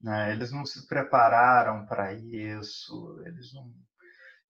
[0.00, 0.32] Né?
[0.32, 3.20] Eles não se prepararam para isso.
[3.26, 3.72] Eles não,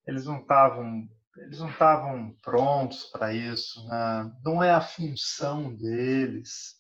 [0.07, 4.33] eles não estavam eles não estavam prontos para isso, né?
[4.45, 6.77] não é a função deles.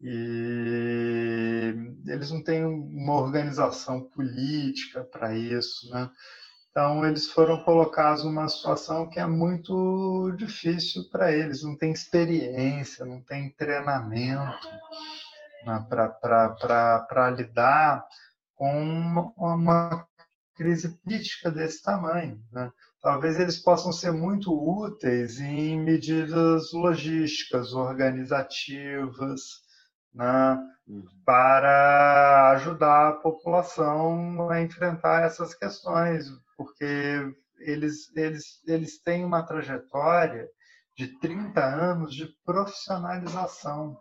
[0.00, 1.74] E
[2.06, 6.08] eles não têm uma organização política para isso, né?
[6.70, 13.04] Então eles foram colocados numa situação que é muito difícil para eles, não tem experiência,
[13.04, 14.68] não tem treinamento
[15.66, 15.84] né?
[15.88, 18.06] para lidar
[18.54, 20.06] com uma, uma
[20.54, 22.40] crise política desse tamanho.
[22.52, 22.70] Né?
[23.08, 29.40] Talvez eles possam ser muito úteis em medidas logísticas, organizativas,
[30.12, 31.06] né, uhum.
[31.24, 40.46] para ajudar a população a enfrentar essas questões, porque eles, eles, eles têm uma trajetória
[40.94, 43.98] de 30 anos de profissionalização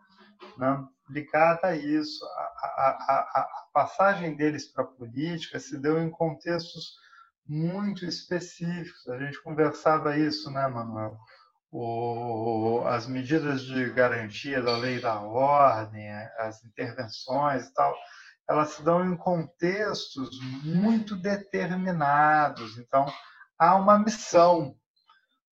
[0.57, 2.25] né, ligada a isso.
[2.25, 7.06] A, a, a, a passagem deles para a política se deu em contextos
[7.47, 9.07] muito específicos.
[9.07, 11.17] A gente conversava isso, né, Manuel?
[11.71, 17.93] O, as medidas de garantia da lei da ordem, as intervenções e tal,
[18.49, 20.29] elas se dão em contextos
[20.63, 22.77] muito determinados.
[22.77, 23.05] Então,
[23.59, 24.75] há uma missão,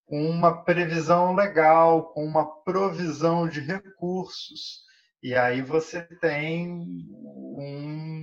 [0.08, 4.86] uma previsão legal, com uma provisão de recursos.
[5.22, 8.15] E aí você tem um,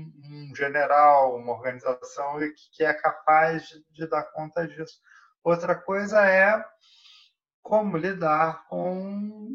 [0.53, 2.39] um general, uma organização
[2.73, 5.01] que é capaz de, dar conta disso.
[5.43, 6.63] Outra coisa é
[7.63, 9.49] como lidar com,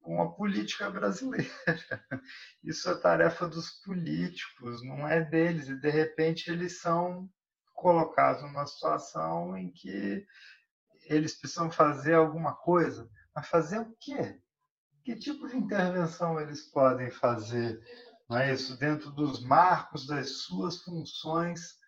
[0.00, 1.50] com a política brasileira.
[2.64, 5.68] Isso é tarefa dos políticos, não é deles.
[5.68, 7.28] E, de repente, eles são
[7.74, 10.26] colocados numa situação em que
[11.04, 13.08] eles precisam fazer alguma coisa.
[13.34, 14.40] Mas fazer o quê?
[15.04, 17.80] que tipo de intervenção eles podem fazer,
[18.38, 21.78] é isso, dentro dos marcos das suas funções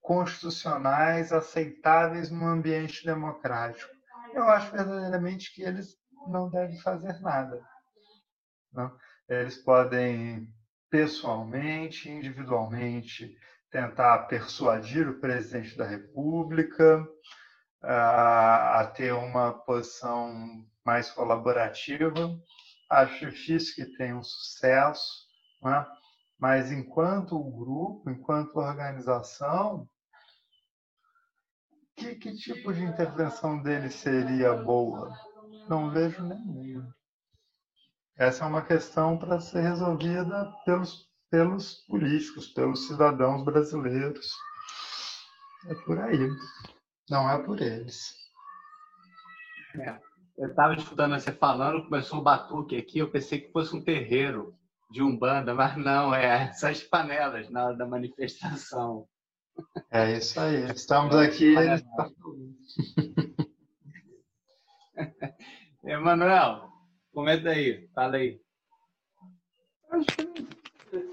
[0.00, 3.90] constitucionais aceitáveis num ambiente democrático?
[4.32, 5.96] Eu acho verdadeiramente que eles
[6.28, 7.60] não devem fazer nada.
[8.72, 8.96] Não?
[9.28, 10.48] Eles podem
[10.90, 13.36] pessoalmente, individualmente,
[13.70, 17.06] tentar persuadir o presidente da República
[17.82, 22.38] a, a ter uma posição mais colaborativa.
[22.88, 25.25] Acho difícil que tenha um sucesso,
[25.70, 25.86] né?
[26.38, 29.88] mas enquanto grupo, enquanto organização,
[31.96, 35.10] que, que tipo de intervenção dele seria boa?
[35.68, 36.94] Não vejo nenhuma.
[38.16, 44.30] Essa é uma questão para ser resolvida pelos, pelos políticos, pelos cidadãos brasileiros.
[45.68, 46.28] É por aí.
[47.10, 48.14] Não é por eles.
[49.80, 49.98] É.
[50.38, 54.54] Eu estava escutando você falando, começou um batuque aqui, eu pensei que fosse um terreiro
[54.90, 59.06] de Umbanda, mas não, é essas panelas na hora da manifestação.
[59.90, 61.54] É isso aí, estamos aqui.
[65.84, 66.68] Emanuel,
[67.12, 68.40] comenta aí, fala aí.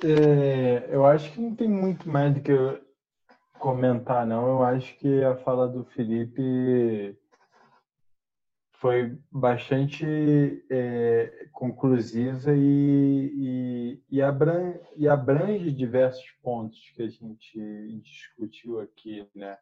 [0.03, 2.51] é, eu acho que não tem muito mais do que
[3.59, 4.47] comentar, não.
[4.47, 7.17] Eu acho que a fala do Felipe
[8.83, 10.05] foi bastante
[10.69, 19.25] é, conclusiva e, e, e, abrange, e, abrange, diversos pontos que a gente discutiu aqui,
[19.33, 19.57] né?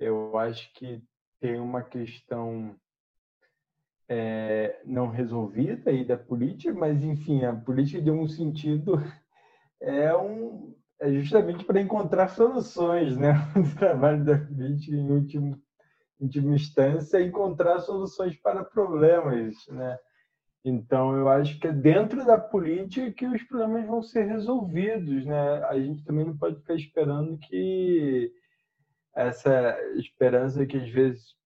[0.00, 1.02] Eu acho que
[1.38, 2.74] tem uma questão
[4.08, 8.94] é, não resolvida aí da política, mas enfim, a política de um sentido
[9.82, 13.34] é um é justamente para encontrar soluções, né?
[13.54, 15.62] O trabalho da política em último
[16.24, 19.98] última instância, encontrar soluções para problemas, né?
[20.64, 25.62] Então, eu acho que é dentro da política que os problemas vão ser resolvidos, né?
[25.64, 28.32] A gente também não pode ficar esperando que
[29.14, 31.36] essa esperança que às vezes,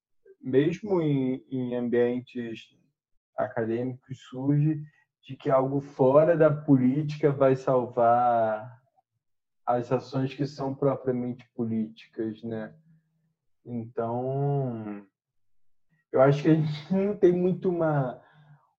[0.40, 2.60] mesmo em, em ambientes
[3.36, 4.80] acadêmicos, surge
[5.22, 8.80] de que algo fora da política vai salvar
[9.66, 12.72] as ações que são propriamente políticas, né?
[13.68, 15.04] Então,
[16.10, 18.20] eu acho que a gente não tem muito uma,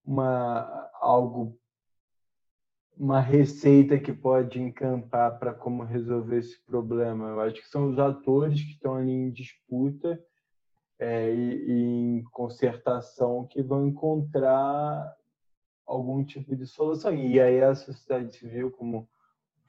[0.03, 1.55] uma algo
[2.97, 7.29] uma receita que pode encampar para como resolver esse problema.
[7.29, 10.21] Eu acho que são os atores que estão ali em disputa
[10.99, 15.15] é, e, e, em concertação que vão encontrar
[15.85, 17.13] algum tipo de solução.
[17.13, 19.07] E aí a sociedade civil, como o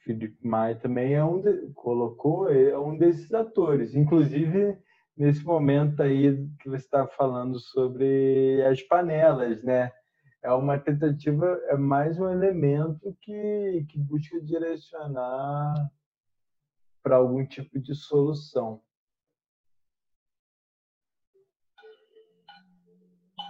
[0.03, 3.95] Felipe Maia também é um de, colocou, é um desses atores.
[3.95, 4.77] Inclusive,
[5.21, 9.93] nesse momento aí que você está falando sobre as panelas, né?
[10.43, 15.75] É uma tentativa, é mais um elemento que, que busca direcionar
[17.03, 18.83] para algum tipo de solução.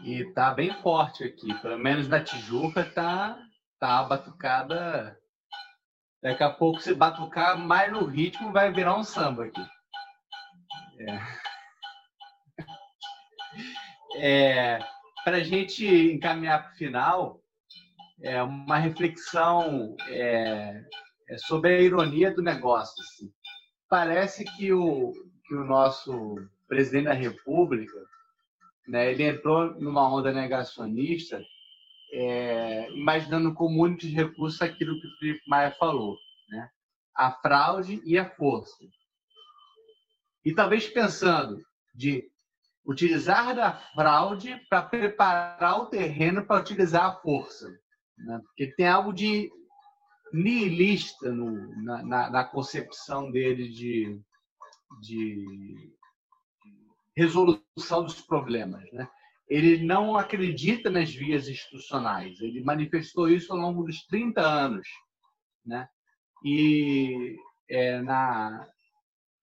[0.02, 3.38] E tá bem forte aqui, pelo menos na Tijuca tá,
[3.78, 5.16] tá batucada.
[6.20, 9.62] Daqui a pouco, se batucar mais no ritmo, vai virar um samba aqui.
[10.98, 11.49] É
[14.20, 14.78] é,
[15.24, 17.40] para a gente encaminhar para o final,
[18.22, 20.84] é uma reflexão é,
[21.28, 23.02] é, sobre a ironia do negócio.
[23.02, 23.32] Assim.
[23.88, 25.12] Parece que o,
[25.46, 26.36] que o nosso
[26.68, 27.98] presidente da República
[28.86, 31.42] né, ele entrou numa onda negacionista,
[32.12, 36.18] é, imaginando como únicos recursos aquilo que o Felipe Maia falou,
[36.50, 36.68] né?
[37.14, 38.84] a fraude e a força.
[40.44, 41.58] E talvez pensando
[41.94, 42.29] de
[42.90, 47.68] utilizar da fraude para preparar o terreno para utilizar a força.
[48.18, 48.40] Né?
[48.44, 49.48] Porque tem algo de
[50.32, 54.20] nihilista no, na, na, na, concepção dele de,
[55.00, 55.92] de
[57.16, 58.82] resolução dos problemas.
[58.92, 59.08] Né?
[59.48, 62.40] Ele não acredita nas vias institucionais.
[62.40, 64.88] Ele manifestou isso ao longo dos 30 anos.
[65.64, 65.88] Né?
[66.44, 67.36] E
[67.68, 68.66] é, na,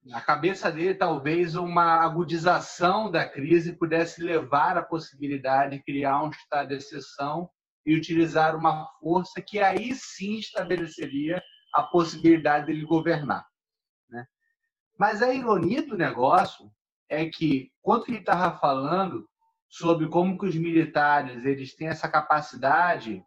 [0.07, 6.29] na cabeça dele, talvez uma agudização da crise pudesse levar à possibilidade de criar um
[6.29, 7.49] estado de exceção
[7.85, 11.41] e utilizar uma força que aí sim estabeleceria
[11.73, 13.45] a possibilidade dele governar.
[14.09, 14.25] Né?
[14.97, 16.71] Mas a ironia do negócio
[17.09, 19.27] é que, quando ele estava falando
[19.69, 23.21] sobre como que os militares eles têm essa capacidade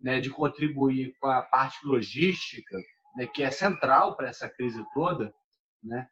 [0.00, 2.76] né, de contribuir com a parte logística,
[3.16, 5.34] né, que é central para essa crise toda,
[5.82, 6.06] né,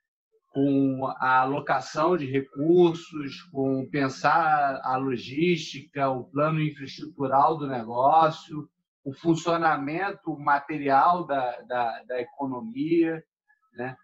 [0.54, 8.68] com a alocação de recursos, com pensar a logística, o plano infraestrutural do negócio,
[9.04, 13.20] o funcionamento material da, da, da economia,
[13.74, 13.96] né?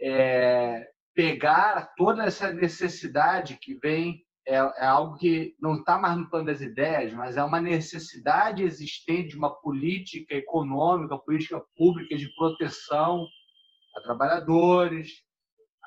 [0.00, 6.28] É, pegar toda essa necessidade que vem é, é algo que não está mais no
[6.28, 12.28] plano das ideias, mas é uma necessidade existente de uma política econômica, política pública de
[12.34, 13.24] proteção
[13.96, 15.22] a trabalhadores,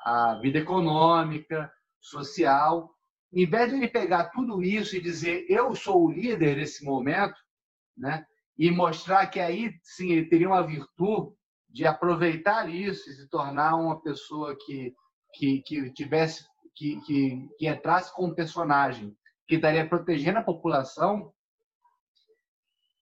[0.04, 1.70] a vida econômica,
[2.00, 2.94] social.
[3.32, 7.36] Em vez de ele pegar tudo isso e dizer eu sou o líder nesse momento,
[7.96, 8.24] né?
[8.58, 11.32] e mostrar que aí sim ele teria uma virtude
[11.70, 14.94] de aproveitar isso e se tornar uma pessoa que
[15.34, 16.44] que, que tivesse
[16.74, 19.14] que, que, que entrasse como personagem
[19.46, 21.32] que estaria protegendo a população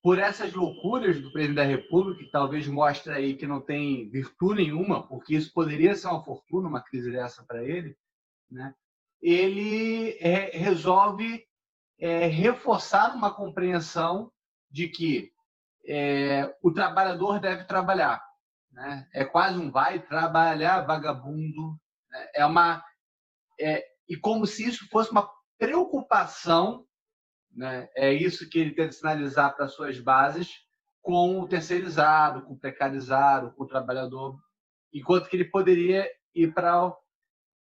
[0.06, 4.62] por essas loucuras do presidente da República, que talvez mostre aí que não tem virtude
[4.62, 7.98] nenhuma, porque isso poderia ser uma fortuna, uma crise dessa para ele,
[8.48, 8.72] né?
[9.20, 11.44] ele é, resolve
[11.98, 14.30] é, reforçar uma compreensão
[14.70, 15.32] de que
[15.84, 18.24] é, o trabalhador deve trabalhar.
[18.70, 19.08] Né?
[19.12, 21.76] É quase um vai trabalhar vagabundo.
[22.12, 22.28] Né?
[22.36, 22.80] É uma
[23.58, 25.28] é, e como se isso fosse uma
[25.58, 26.86] preocupação
[27.56, 27.88] né?
[27.96, 30.60] É isso que ele tenta sinalizar para suas bases
[31.00, 34.38] com o terceirizado, com o precarizado, com o trabalhador,
[34.92, 36.94] enquanto que ele poderia ir para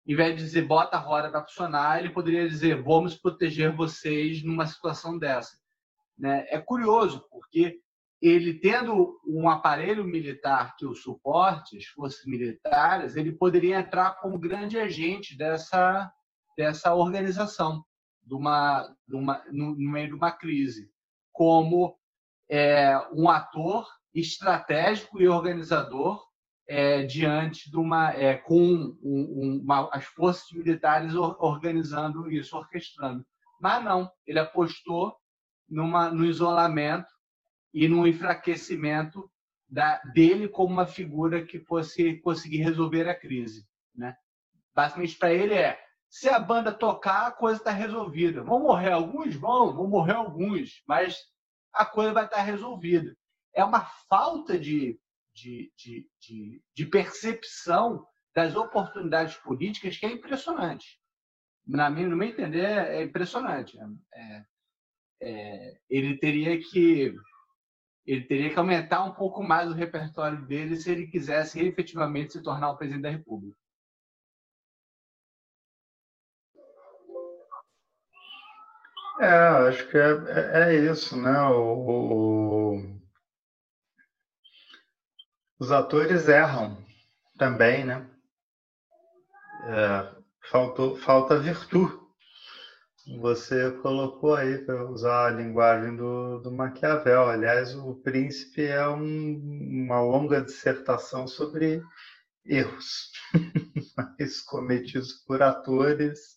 [0.08, 4.44] em vez de dizer bota a roda para funcionar, ele poderia dizer vamos proteger vocês
[4.44, 5.58] numa situação dessa.
[6.18, 6.46] Né?
[6.50, 7.80] É curioso, porque
[8.22, 14.40] ele tendo um aparelho militar que o suporte, as forças militares, ele poderia entrar como
[14.40, 16.12] grande agente dessa,
[16.58, 17.84] dessa organização
[18.26, 20.90] de uma, de uma, no, meio de uma crise,
[21.32, 21.98] como
[22.50, 26.24] é, um ator estratégico e organizador
[26.68, 33.26] é, diante de uma é, com um, uma, as forças militares organizando isso, orquestrando.
[33.60, 35.16] Mas não, ele apostou
[35.70, 37.10] numa, no isolamento
[37.74, 39.30] e no enfraquecimento
[39.68, 43.66] da, dele como uma figura que fosse conseguir resolver a crise.
[43.94, 44.16] Né?
[44.74, 45.80] Basicamente, para ele é:
[46.16, 48.42] se a banda tocar, a coisa está resolvida.
[48.42, 49.36] Vão morrer alguns?
[49.36, 51.18] Vão, vão morrer alguns, mas
[51.74, 53.14] a coisa vai estar tá resolvida.
[53.54, 54.98] É uma falta de
[55.36, 60.98] de, de, de, de percepção das oportunidades políticas que é impressionante.
[61.68, 63.78] Na minha, no meu entender, é impressionante.
[64.14, 64.46] É,
[65.22, 67.14] é, ele teria que
[68.06, 72.42] ele teria que aumentar um pouco mais o repertório dele se ele quisesse efetivamente se
[72.42, 73.58] tornar o presidente da República.
[79.20, 79.28] É,
[79.68, 81.42] acho que é, é, é isso, né?
[81.50, 83.00] O, o,
[85.60, 86.78] os atores erram
[87.38, 88.10] também, né?
[89.64, 90.16] É,
[90.50, 91.94] faltou, falta virtude.
[93.20, 97.30] Você colocou aí, para usar a linguagem do, do Maquiavel.
[97.30, 101.84] Aliás, o Príncipe é um, uma longa dissertação sobre
[102.46, 103.12] erros,
[104.48, 106.35] cometidos por atores,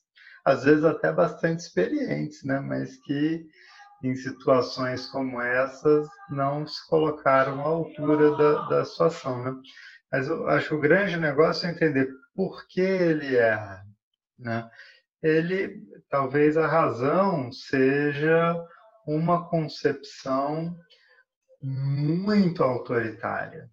[0.48, 2.58] às vezes até bastante experientes, né?
[2.60, 3.46] mas que
[4.02, 9.42] em situações como essas, não se colocaram à altura da, da situação.
[9.42, 9.52] Né?
[10.10, 13.84] Mas eu acho que o grande negócio é entender por que ele erra.
[14.38, 14.68] Né?
[15.22, 18.54] Ele, talvez a razão seja
[19.06, 20.76] uma concepção
[21.60, 23.68] muito autoritária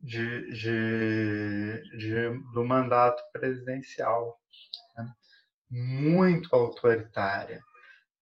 [0.00, 4.37] de, de, de do mandato presidencial.
[5.70, 7.60] Muito autoritária.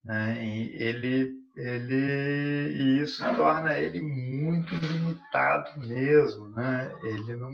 [0.04, 0.44] Né?
[0.44, 6.48] E ele, ele, e isso torna ele muito limitado mesmo.
[6.50, 6.92] Né?
[7.02, 7.52] Ele, não,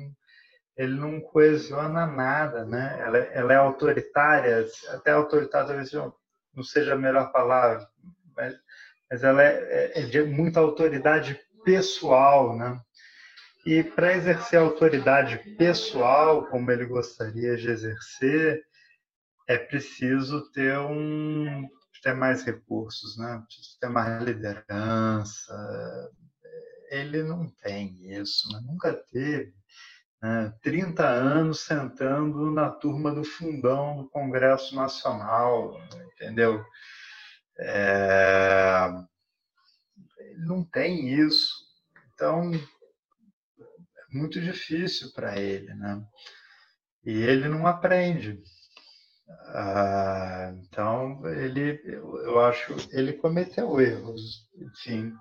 [0.76, 2.64] ele não coesiona nada.
[2.64, 2.98] Né?
[3.00, 5.92] Ela, ela é autoritária, até autoritária talvez
[6.54, 7.88] não seja a melhor palavra,
[8.36, 8.54] mas,
[9.10, 12.56] mas ela é, é de muita autoridade pessoal.
[12.56, 12.78] Né?
[13.64, 18.62] E para exercer autoridade pessoal, como ele gostaria de exercer,
[19.52, 21.68] é preciso ter um,
[22.02, 23.42] ter mais recursos, né?
[23.46, 26.10] Precisa ter mais liderança.
[26.90, 28.60] Ele não tem isso, né?
[28.64, 29.54] nunca teve.
[30.22, 30.52] Né?
[30.62, 35.78] 30 anos sentando na turma do fundão do Congresso Nacional,
[36.14, 36.64] entendeu?
[37.58, 38.88] É...
[40.18, 41.52] Ele não tem isso.
[42.14, 46.02] Então, é muito difícil para ele, né?
[47.04, 48.40] E ele não aprende.
[49.54, 55.12] Ah, então, ele, eu acho, ele cometeu erros, enfim.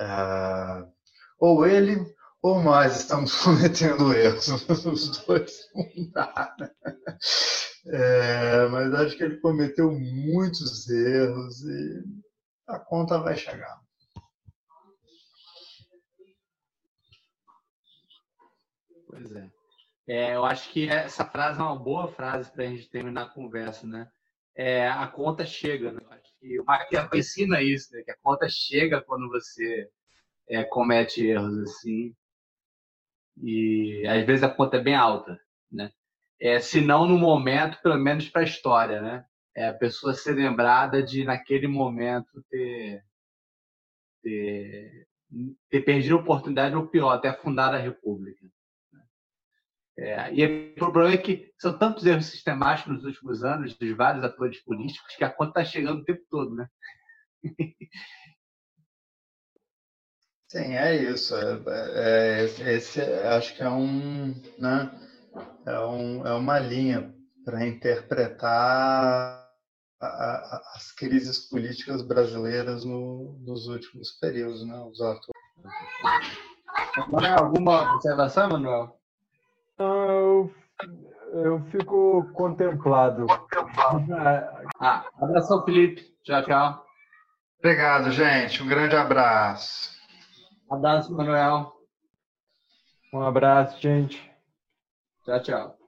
[0.00, 0.86] Ah,
[1.38, 1.96] ou ele
[2.42, 4.48] ou nós estamos cometendo erros,
[4.86, 6.54] os dois não dá.
[6.58, 6.70] Né?
[7.86, 12.02] É, mas acho que ele cometeu muitos erros e
[12.68, 13.78] a conta vai chegar.
[19.06, 19.53] Pois é.
[20.06, 23.30] É, eu acho que essa frase é uma boa frase para a gente terminar a
[23.30, 24.10] conversa, né?
[24.54, 26.00] É, a conta chega, né?
[26.10, 28.02] Acho que o Maquiavel ensina isso, né?
[28.02, 29.88] Que a conta chega quando você
[30.48, 32.14] é, comete erros assim.
[33.42, 35.40] E às vezes a conta é bem alta,
[35.70, 35.90] né?
[36.40, 39.24] É, se não no momento, pelo menos para a história, né?
[39.56, 43.04] É a pessoa ser lembrada de naquele momento ter,
[44.22, 45.08] ter,
[45.70, 48.46] ter perdido a oportunidade ou pior, até fundar a República.
[49.96, 54.24] É, e o problema é que são tantos erros sistemáticos nos últimos anos, dos vários
[54.24, 56.68] atores políticos, que a conta está chegando o tempo todo, né?
[60.50, 61.34] Sim, é isso.
[61.36, 64.90] É, é, esse acho que é um, né,
[65.66, 67.14] é, um, é uma linha
[67.44, 69.44] para interpretar
[70.00, 74.76] a, a, as crises políticas brasileiras no, nos últimos períodos, né?
[74.76, 75.34] Os atores.
[77.38, 79.03] Alguma observação, Manuel?
[79.78, 80.54] Eu,
[81.32, 83.26] eu fico contemplado.
[84.80, 86.02] Ah, abração, Felipe.
[86.22, 86.84] Tchau, tchau.
[87.58, 88.62] Obrigado, gente.
[88.62, 89.90] Um grande abraço.
[90.70, 91.72] Abraço, Manuel.
[93.12, 94.30] Um abraço, gente.
[95.24, 95.83] Tchau, tchau.